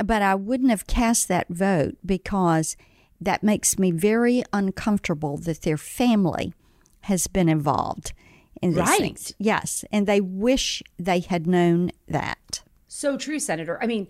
but 0.04 0.22
I 0.22 0.36
wouldn't 0.36 0.70
have 0.70 0.88
cast 0.88 1.28
that 1.28 1.50
vote 1.50 1.98
because 2.06 2.78
that 3.20 3.44
makes 3.44 3.78
me 3.78 3.92
very 3.92 4.44
uncomfortable 4.54 5.38
that 5.38 5.64
their 5.64 5.78
family 5.78 6.54
has 7.02 7.28
been 7.28 7.50
involved 7.50 8.14
in 8.62 8.72
these 8.72 8.80
right. 8.80 9.00
things. 9.00 9.34
Yes, 9.38 9.84
and 9.92 10.08
they 10.08 10.22
wish 10.22 10.82
they 10.98 11.20
had 11.20 11.46
known 11.48 11.92
that. 12.08 12.64
So 12.88 13.18
true, 13.18 13.40
Senator. 13.40 13.78
I 13.82 13.88
mean, 13.88 14.08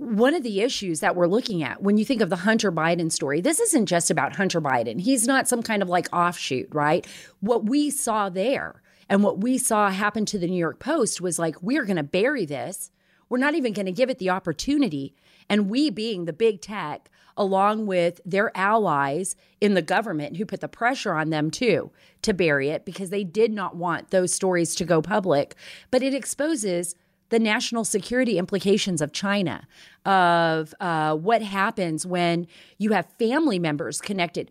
one 0.00 0.34
of 0.34 0.42
the 0.42 0.62
issues 0.62 1.00
that 1.00 1.14
we're 1.14 1.26
looking 1.26 1.62
at 1.62 1.82
when 1.82 1.98
you 1.98 2.06
think 2.06 2.22
of 2.22 2.30
the 2.30 2.36
Hunter 2.36 2.72
Biden 2.72 3.12
story, 3.12 3.42
this 3.42 3.60
isn't 3.60 3.84
just 3.84 4.10
about 4.10 4.36
Hunter 4.36 4.58
Biden. 4.58 4.98
He's 4.98 5.26
not 5.26 5.46
some 5.46 5.62
kind 5.62 5.82
of 5.82 5.90
like 5.90 6.08
offshoot, 6.10 6.68
right? 6.72 7.06
What 7.40 7.66
we 7.66 7.90
saw 7.90 8.30
there 8.30 8.80
and 9.10 9.22
what 9.22 9.40
we 9.40 9.58
saw 9.58 9.90
happen 9.90 10.24
to 10.24 10.38
the 10.38 10.46
New 10.46 10.56
York 10.56 10.78
Post 10.78 11.20
was 11.20 11.38
like, 11.38 11.62
we're 11.62 11.84
going 11.84 11.98
to 11.98 12.02
bury 12.02 12.46
this. 12.46 12.90
We're 13.28 13.36
not 13.36 13.54
even 13.54 13.74
going 13.74 13.84
to 13.86 13.92
give 13.92 14.08
it 14.08 14.18
the 14.18 14.30
opportunity. 14.30 15.14
And 15.50 15.68
we, 15.68 15.90
being 15.90 16.24
the 16.24 16.32
big 16.32 16.62
tech, 16.62 17.10
along 17.36 17.84
with 17.84 18.22
their 18.24 18.56
allies 18.56 19.36
in 19.60 19.74
the 19.74 19.82
government 19.82 20.38
who 20.38 20.46
put 20.46 20.60
the 20.60 20.68
pressure 20.68 21.12
on 21.12 21.28
them 21.28 21.50
too 21.50 21.90
to 22.22 22.32
bury 22.32 22.70
it 22.70 22.86
because 22.86 23.10
they 23.10 23.24
did 23.24 23.52
not 23.52 23.76
want 23.76 24.10
those 24.10 24.32
stories 24.32 24.74
to 24.76 24.84
go 24.86 25.02
public. 25.02 25.56
But 25.90 26.02
it 26.02 26.14
exposes 26.14 26.94
the 27.30 27.38
national 27.38 27.84
security 27.84 28.38
implications 28.38 29.00
of 29.00 29.12
China, 29.12 29.66
of 30.04 30.74
uh, 30.80 31.16
what 31.16 31.42
happens 31.42 32.04
when 32.04 32.46
you 32.78 32.92
have 32.92 33.06
family 33.18 33.58
members 33.58 34.00
connected. 34.00 34.50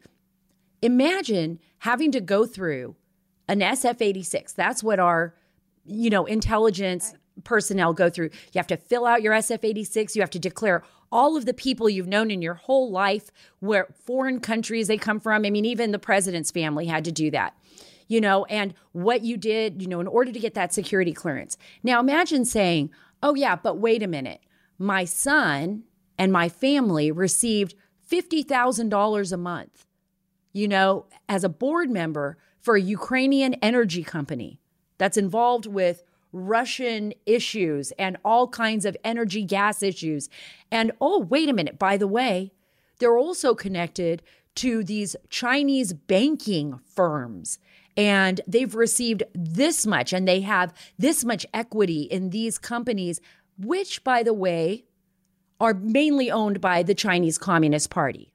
Imagine 0.82 1.60
having 1.80 2.12
to 2.12 2.22
go 2.22 2.46
through 2.46 2.96
an 3.48 3.60
SF 3.60 4.02
86. 4.02 4.54
That's 4.54 4.84
what 4.84 5.00
our, 5.00 5.36
you 5.86 6.10
know, 6.10 6.26
intelligence 6.26 7.14
personnel 7.44 7.94
go 7.94 8.10
through. 8.10 8.30
You 8.54 8.60
have 8.60 8.68
to 8.68 8.78
fill 8.78 9.06
out 9.06 9.22
your 9.22 9.34
SF 9.34 9.60
86. 9.64 10.16
You 10.16 10.22
have 10.22 10.30
to 10.32 10.40
declare 10.40 10.84
all 11.12 11.36
of 11.36 11.46
the 11.46 11.54
people 11.54 11.90
you've 11.90 12.08
known 12.08 12.32
in 12.32 12.42
your 12.42 12.54
whole 12.54 12.92
life, 12.92 13.32
where 13.60 13.88
foreign 14.06 14.40
countries 14.40 14.88
they 14.88 14.98
come 14.98 15.20
from. 15.20 15.44
I 15.44 15.50
mean, 15.50 15.66
even 15.66 15.92
the 15.92 16.00
president's 16.00 16.52
family 16.52 16.86
had 16.86 17.04
to 17.06 17.12
do 17.12 17.32
that 17.32 17.56
you 18.10 18.20
know, 18.20 18.44
and 18.46 18.74
what 18.92 19.22
you 19.24 19.38
did, 19.38 19.82
you 19.82 19.88
know, 19.88 20.02
in 20.02 20.08
order 20.08 20.34
to 20.34 20.40
get 20.40 20.56
that 20.56 20.74
security 20.74 21.14
clearance. 21.14 21.56
Now 21.84 22.02
imagine 22.02 22.44
saying, 22.44 22.90
oh, 23.24 23.36
yeah, 23.36 23.56
but 23.56 23.78
wait 23.78 24.04
a 24.04 24.08
minute. 24.08 24.42
My 24.78 25.06
son 25.06 25.84
and 26.18 26.34
my 26.34 26.50
family 26.50 27.12
received 27.12 27.76
$50,000 28.12 29.32
a 29.32 29.38
month, 29.38 29.86
you 30.52 30.68
know, 30.68 31.06
as 31.30 31.44
a 31.44 31.50
board 31.50 31.90
member 31.92 32.38
for 32.60 32.76
a 32.76 32.82
Ukrainian 32.82 33.54
energy 33.56 34.04
company 34.04 34.60
that's 34.98 35.18
involved 35.18 35.68
with 35.68 36.04
Russian 36.32 37.14
issues 37.26 37.92
and 37.92 38.18
all 38.26 38.48
kinds 38.48 38.86
of 38.86 38.98
energy 39.04 39.44
gas 39.44 39.84
issues. 39.84 40.30
And 40.72 40.92
oh, 41.00 41.20
wait 41.20 41.48
a 41.48 41.54
minute, 41.54 41.78
by 41.78 41.96
the 41.96 42.08
way, 42.08 42.54
they're 42.98 43.18
also 43.18 43.54
connected 43.54 44.24
to 44.56 44.84
these 44.84 45.16
Chinese 45.30 45.94
banking 45.94 46.80
firms 46.86 47.60
and 47.98 48.42
they've 48.48 48.76
received 48.76 49.24
this 49.34 49.86
much 49.86 50.14
and 50.14 50.28
they 50.28 50.42
have 50.42 50.74
this 50.98 51.26
much 51.26 51.46
equity 51.54 52.04
in 52.04 52.30
these 52.30 52.58
companies, 52.58 53.22
which, 53.58 54.04
by 54.04 54.24
the 54.24 54.34
way, 54.34 54.86
are 55.60 55.74
mainly 55.74 56.32
owned 56.32 56.62
by 56.62 56.84
the 56.84 56.96
Chinese 56.96 57.38
Communist 57.38 57.90
Party. 57.90 58.34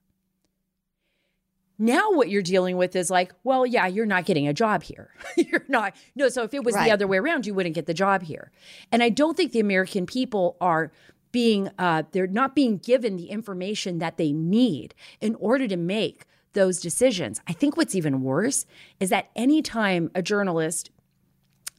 Now, 1.79 2.13
what 2.13 2.29
you're 2.29 2.43
dealing 2.43 2.77
with 2.77 2.95
is 2.95 3.11
like, 3.11 3.33
well, 3.43 3.67
yeah, 3.67 3.87
you're 3.87 4.07
not 4.07 4.27
getting 4.27 4.47
a 4.47 4.55
job 4.55 4.85
here. 4.85 5.11
you're 5.37 5.65
not. 5.67 5.97
No, 6.15 6.29
so 6.29 6.45
if 6.45 6.55
it 6.55 6.63
was 6.63 6.75
right. 6.75 6.85
the 6.85 6.93
other 6.93 7.07
way 7.07 7.19
around, 7.19 7.47
you 7.47 7.55
wouldn't 7.55 7.75
get 7.75 7.87
the 7.87 7.95
job 7.95 8.23
here. 8.23 8.53
And 8.93 9.03
I 9.03 9.09
don't 9.09 9.37
think 9.37 9.53
the 9.53 9.61
American 9.61 10.07
people 10.07 10.57
are 10.61 10.93
being, 11.33 11.69
uh, 11.79 12.05
they're 12.13 12.29
not 12.29 12.55
being 12.55 12.79
given 12.79 13.17
the 13.17 13.29
information 13.29 13.99
that 13.99 14.19
they 14.19 14.31
need 14.31 14.95
in 15.21 15.35
order 15.37 15.67
to 15.67 15.77
make 15.77 16.27
those 16.55 16.81
decisions. 16.81 17.41
I 17.47 17.53
think 17.53 17.77
what's 17.77 17.95
even 17.95 18.23
worse 18.23 18.67
is 19.01 19.11
that 19.11 19.31
anytime 19.37 20.11
a 20.15 20.23
journalist 20.23 20.91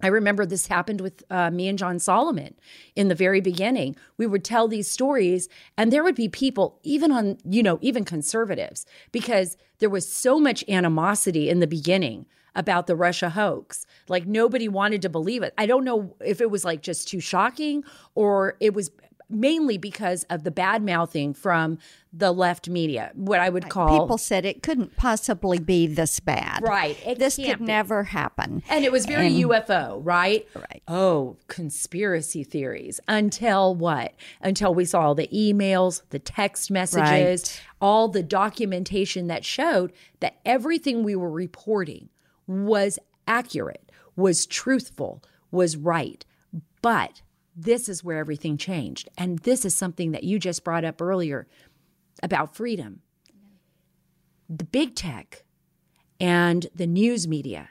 I 0.01 0.07
remember 0.07 0.45
this 0.45 0.67
happened 0.67 0.99
with 0.99 1.23
uh, 1.29 1.49
me 1.51 1.69
and 1.69 1.77
John 1.77 1.99
Solomon 1.99 2.55
in 2.95 3.07
the 3.07 3.15
very 3.15 3.39
beginning. 3.39 3.95
We 4.17 4.27
would 4.27 4.43
tell 4.43 4.67
these 4.67 4.91
stories, 4.91 5.47
and 5.77 5.91
there 5.91 6.03
would 6.03 6.15
be 6.15 6.27
people, 6.27 6.79
even 6.83 7.11
on, 7.11 7.38
you 7.45 7.63
know, 7.63 7.79
even 7.81 8.03
conservatives, 8.03 8.85
because 9.13 9.55
there 9.79 9.89
was 9.89 10.11
so 10.11 10.39
much 10.39 10.65
animosity 10.67 11.49
in 11.49 11.59
the 11.59 11.67
beginning 11.67 12.25
about 12.55 12.88
the 12.88 12.95
Russia 12.95 13.29
hoax. 13.29 13.85
Like 14.07 14.25
nobody 14.25 14.67
wanted 14.67 15.01
to 15.03 15.09
believe 15.09 15.43
it. 15.43 15.53
I 15.57 15.65
don't 15.65 15.83
know 15.83 16.15
if 16.23 16.41
it 16.41 16.49
was 16.49 16.63
like 16.65 16.81
just 16.81 17.07
too 17.07 17.19
shocking 17.19 17.83
or 18.15 18.55
it 18.59 18.73
was 18.73 18.91
mainly 19.29 19.77
because 19.77 20.23
of 20.29 20.43
the 20.43 20.51
bad 20.51 20.83
mouthing 20.83 21.33
from 21.33 21.77
the 22.13 22.31
left 22.31 22.69
media, 22.69 23.11
what 23.13 23.39
I 23.39 23.49
would 23.49 23.69
call. 23.69 23.99
People 23.99 24.17
said 24.17 24.45
it 24.45 24.63
couldn't 24.63 24.95
possibly 24.95 25.59
be 25.59 25.88
this 25.88 26.19
bad. 26.19 26.61
Right. 26.63 26.97
This 27.17 27.35
could 27.35 27.59
be. 27.59 27.65
never 27.65 28.03
happen. 28.03 28.63
And 28.69 28.85
it 28.85 28.91
was 28.91 29.05
very 29.05 29.27
and, 29.27 29.45
UFO, 29.45 29.99
right? 30.03 30.47
Right. 30.55 30.83
Oh, 30.88 31.38
conspiracy 31.47 32.43
theories. 32.43 32.99
Until 33.07 33.75
what? 33.75 34.13
Until 34.41 34.73
we 34.73 34.85
saw 34.85 35.01
all 35.01 35.15
the 35.15 35.27
emails, 35.27 36.01
the 36.09 36.19
text 36.19 36.71
messages, 36.71 37.43
right. 37.43 37.61
all 37.81 38.07
the 38.07 38.23
documentation 38.23 39.27
that 39.27 39.43
showed 39.43 39.91
that 40.19 40.38
everything 40.45 41.03
we 41.03 41.15
were 41.15 41.31
reporting 41.31 42.09
was 42.47 42.99
accurate, 43.27 43.91
was 44.15 44.45
truthful, 44.45 45.23
was 45.51 45.75
right. 45.75 46.23
But 46.81 47.21
this 47.55 47.87
is 47.87 48.03
where 48.03 48.17
everything 48.17 48.57
changed. 48.57 49.09
And 49.17 49.39
this 49.39 49.63
is 49.65 49.73
something 49.73 50.11
that 50.11 50.23
you 50.23 50.39
just 50.39 50.63
brought 50.63 50.83
up 50.83 51.01
earlier 51.01 51.47
about 52.21 52.55
freedom. 52.55 53.01
The 54.49 54.65
big 54.65 54.95
tech 54.95 55.43
and 56.19 56.67
the 56.75 56.87
news 56.87 57.27
media 57.27 57.69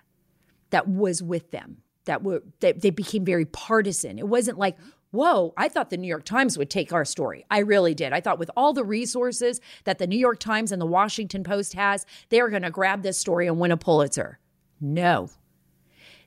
that 0.70 0.88
was 0.88 1.22
with 1.22 1.50
them, 1.50 1.82
that 2.06 2.22
were 2.22 2.42
that 2.60 2.80
they 2.80 2.90
became 2.90 3.24
very 3.24 3.44
partisan. 3.44 4.18
It 4.18 4.26
wasn't 4.28 4.58
like, 4.58 4.76
whoa, 5.10 5.54
I 5.56 5.68
thought 5.68 5.90
the 5.90 5.96
New 5.96 6.08
York 6.08 6.24
Times 6.24 6.58
would 6.58 6.70
take 6.70 6.92
our 6.92 7.04
story. 7.04 7.44
I 7.50 7.58
really 7.60 7.94
did. 7.94 8.12
I 8.12 8.20
thought 8.20 8.38
with 8.38 8.50
all 8.56 8.72
the 8.72 8.84
resources 8.84 9.60
that 9.84 9.98
the 9.98 10.06
New 10.06 10.18
York 10.18 10.40
Times 10.40 10.72
and 10.72 10.82
the 10.82 10.86
Washington 10.86 11.44
Post 11.44 11.74
has, 11.74 12.04
they 12.30 12.40
are 12.40 12.50
going 12.50 12.62
to 12.62 12.70
grab 12.70 13.02
this 13.02 13.18
story 13.18 13.46
and 13.46 13.60
win 13.60 13.70
a 13.70 13.76
Pulitzer. 13.76 14.40
No. 14.80 15.30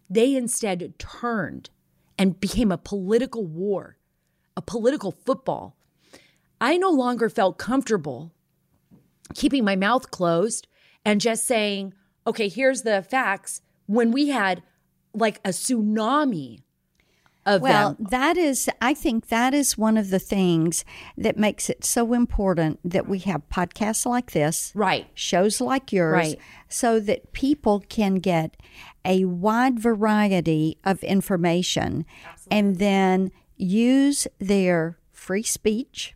They 0.10 0.36
instead 0.36 0.98
turned 0.98 1.70
and 2.18 2.40
became 2.40 2.72
a 2.72 2.78
political 2.78 3.46
war, 3.46 3.98
a 4.56 4.62
political 4.62 5.12
football. 5.12 5.76
I 6.60 6.78
no 6.78 6.90
longer 6.90 7.30
felt 7.30 7.58
comfortable 7.58 8.32
keeping 9.34 9.64
my 9.64 9.76
mouth 9.76 10.10
closed 10.12 10.68
and 11.06 11.22
just 11.22 11.46
saying, 11.46 11.94
okay, 12.26 12.50
here's 12.50 12.82
the 12.82 13.02
facts 13.02 13.62
when 13.86 14.12
we 14.12 14.30
had 14.30 14.64
like 15.14 15.40
a 15.46 15.50
tsunami 15.50 16.62
of 17.46 17.62
well, 17.62 17.94
them. 17.94 18.08
that 18.12 18.38
is, 18.38 18.70
I 18.82 18.94
think 18.94 19.30
that 19.30 19.54
is 19.54 19.78
one 19.78 19.96
of 19.98 20.10
the 20.10 20.20
things 20.20 20.84
that 21.18 21.38
makes 21.38 21.70
it 21.70 21.86
so 21.86 22.14
important 22.14 22.80
that 22.84 23.08
we 23.08 23.20
have 23.20 23.48
podcasts 23.50 24.06
like 24.06 24.32
this, 24.32 24.74
right? 24.76 25.08
Shows 25.14 25.62
like 25.62 25.94
yours, 25.94 26.14
right. 26.14 26.40
so 26.68 27.00
that 27.00 27.32
people 27.32 27.80
can 27.88 28.16
get 28.16 28.58
a 29.08 29.24
wide 29.26 29.80
variety 29.80 30.78
of 30.84 31.02
information 31.04 32.06
Absolutely. 32.30 32.60
and 32.60 32.76
then 32.78 33.32
use 33.56 34.28
their 34.38 35.00
free 35.12 35.44
speech, 35.44 36.14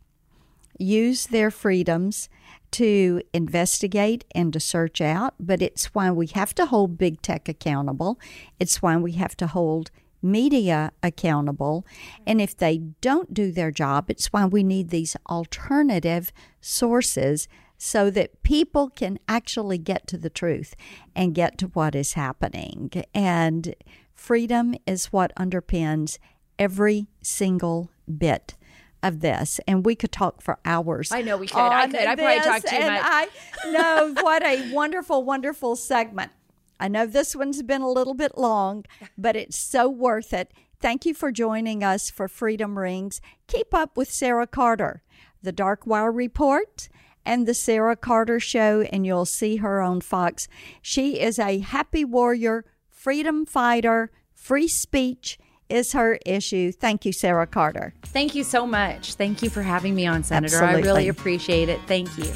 use 0.78 1.28
their 1.28 1.50
freedoms 1.50 2.30
to 2.72 3.22
investigate 3.34 4.26
and 4.36 4.54
to 4.54 4.60
search 4.60 5.02
out. 5.02 5.34
But 5.40 5.62
it's 5.62 5.86
why 5.88 6.12
we 6.12 6.28
have 6.28 6.54
to 6.56 6.66
hold 6.66 6.98
big 6.98 7.22
tech 7.22 7.50
accountable. 7.50 8.20
It's 8.60 8.82
why 8.82 8.98
we 8.98 9.14
have 9.14 9.36
to 9.38 9.48
hold 9.48 9.90
media 10.22 10.92
accountable. 11.02 11.86
And 12.28 12.40
if 12.40 12.56
they 12.56 12.78
don't 12.78 13.34
do 13.34 13.52
their 13.52 13.72
job, 13.72 14.10
it's 14.10 14.28
why 14.28 14.46
we 14.46 14.64
need 14.64 14.90
these 14.90 15.16
alternative 15.30 16.32
sources 16.60 17.48
so 17.84 18.12
that 18.12 18.44
people 18.44 18.92
can 18.92 19.18
actually 19.28 19.80
get 19.80 20.06
to 20.06 20.16
the 20.16 20.30
truth 20.30 20.76
and 21.16 21.34
get 21.34 21.58
to 21.58 21.66
what 21.66 21.96
is 21.96 22.14
happening. 22.14 22.92
And 23.12 23.74
freedom 24.14 24.76
is 24.86 25.08
what 25.08 25.34
underpins 25.36 26.20
every 26.60 27.08
single 27.24 27.90
bit 28.20 28.54
of 29.02 29.22
this, 29.22 29.60
and 29.68 29.84
we 29.84 29.96
could 29.96 30.12
talk 30.12 30.44
for 30.44 30.60
hours. 30.64 31.12
I 31.12 31.24
know 31.24 31.38
we 31.38 31.48
could. 31.48 31.58
I 31.58 31.88
could. 31.88 31.96
I 32.02 32.16
probably 32.16 32.40
talk 32.42 32.62
too 32.62 32.76
and 32.76 32.94
much. 32.94 33.02
I 33.04 33.28
know 33.72 34.14
what 34.22 34.46
a 34.46 34.72
wonderful, 34.72 35.24
wonderful 35.24 35.76
segment. 35.76 36.32
I 36.80 36.88
know 36.88 37.08
this 37.08 37.36
one's 37.36 37.64
been 37.64 37.82
a 37.82 37.90
little 37.90 38.14
bit 38.14 38.38
long, 38.38 38.86
but 39.18 39.36
it's 39.36 39.58
so 39.58 39.90
worth 39.90 40.34
it. 40.34 40.54
Thank 40.80 41.08
you 41.08 41.16
for 41.16 41.32
joining 41.32 41.84
us 41.84 42.12
for 42.12 42.28
Freedom 42.28 42.78
Rings. 42.78 43.22
Keep 43.48 43.74
up 43.74 43.98
with 43.98 44.12
Sarah 44.12 44.46
Carter, 44.46 45.02
the 45.42 45.52
Dark 45.52 45.88
Wire 45.88 46.12
Report, 46.12 46.88
and 47.26 47.48
the 47.48 47.54
Sarah 47.54 47.96
Carter 47.96 48.40
Show, 48.40 48.82
and 48.82 49.06
you'll 49.06 49.26
see 49.26 49.58
her 49.58 49.82
on 49.82 50.02
Fox. 50.02 50.48
She 50.82 51.20
is 51.20 51.40
a 51.40 51.60
happy 51.60 52.06
warrior, 52.06 52.66
freedom 52.90 53.46
fighter, 53.46 54.12
free 54.34 54.68
speech 54.68 55.38
is 55.70 55.94
her 55.94 56.20
issue. 56.26 56.72
Thank 56.72 57.06
you, 57.06 57.14
Sarah 57.14 57.48
Carter. 57.48 57.94
Thank 58.04 58.36
you 58.36 58.44
so 58.44 58.68
much. 58.68 59.14
Thank 59.14 59.42
you 59.42 59.50
for 59.50 59.62
having 59.62 59.96
me 59.96 60.06
on, 60.06 60.24
Senator. 60.24 60.58
Absolutely. 60.58 60.82
I 60.82 60.86
really 60.86 61.08
appreciate 61.08 61.70
it. 61.70 61.80
Thank 61.88 62.18
you. 62.18 62.32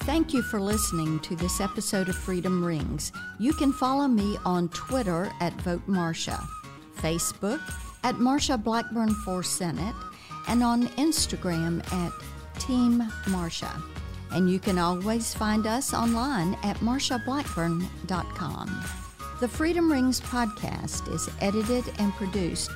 Thank 0.00 0.34
you 0.34 0.42
for 0.42 0.60
listening 0.60 1.20
to 1.20 1.36
this 1.36 1.60
episode 1.60 2.08
of 2.08 2.16
Freedom 2.16 2.62
Rings. 2.62 3.12
You 3.38 3.52
can 3.52 3.72
follow 3.72 4.08
me 4.08 4.36
on 4.44 4.68
Twitter 4.70 5.30
at 5.40 5.52
Vote 5.62 5.86
Marsha, 5.86 6.44
Facebook 6.96 7.60
at 8.04 8.16
Marsha 8.16 8.62
Blackburn 8.62 9.14
for 9.24 9.42
Senate, 9.42 9.94
and 10.48 10.62
on 10.62 10.88
Instagram 10.88 11.80
at 11.92 12.12
Team 12.60 13.00
Marsha. 13.26 13.82
And 14.32 14.50
you 14.50 14.58
can 14.58 14.78
always 14.78 15.34
find 15.34 15.66
us 15.66 15.92
online 15.92 16.56
at 16.62 16.76
marshablackburn.com. 16.78 18.84
The 19.40 19.48
Freedom 19.48 19.90
Rings 19.90 20.20
podcast 20.20 21.12
is 21.12 21.28
edited 21.40 21.84
and 21.98 22.12
produced 22.14 22.70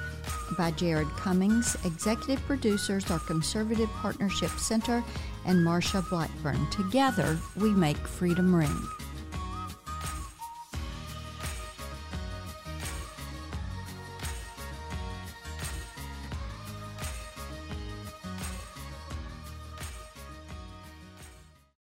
by 0.59 0.73
Jared 0.73 1.09
Cummings. 1.11 1.77
Executive 1.85 2.45
producers 2.47 3.11
are 3.11 3.21
Conservative 3.21 3.89
Partnership 3.91 4.51
Center 4.59 5.03
and 5.45 5.65
Marsha 5.65 6.09
Blackburn. 6.11 6.69
Together, 6.71 7.39
we 7.57 7.71
make 7.71 7.97
Freedom 7.97 8.55
Ring. 8.55 8.96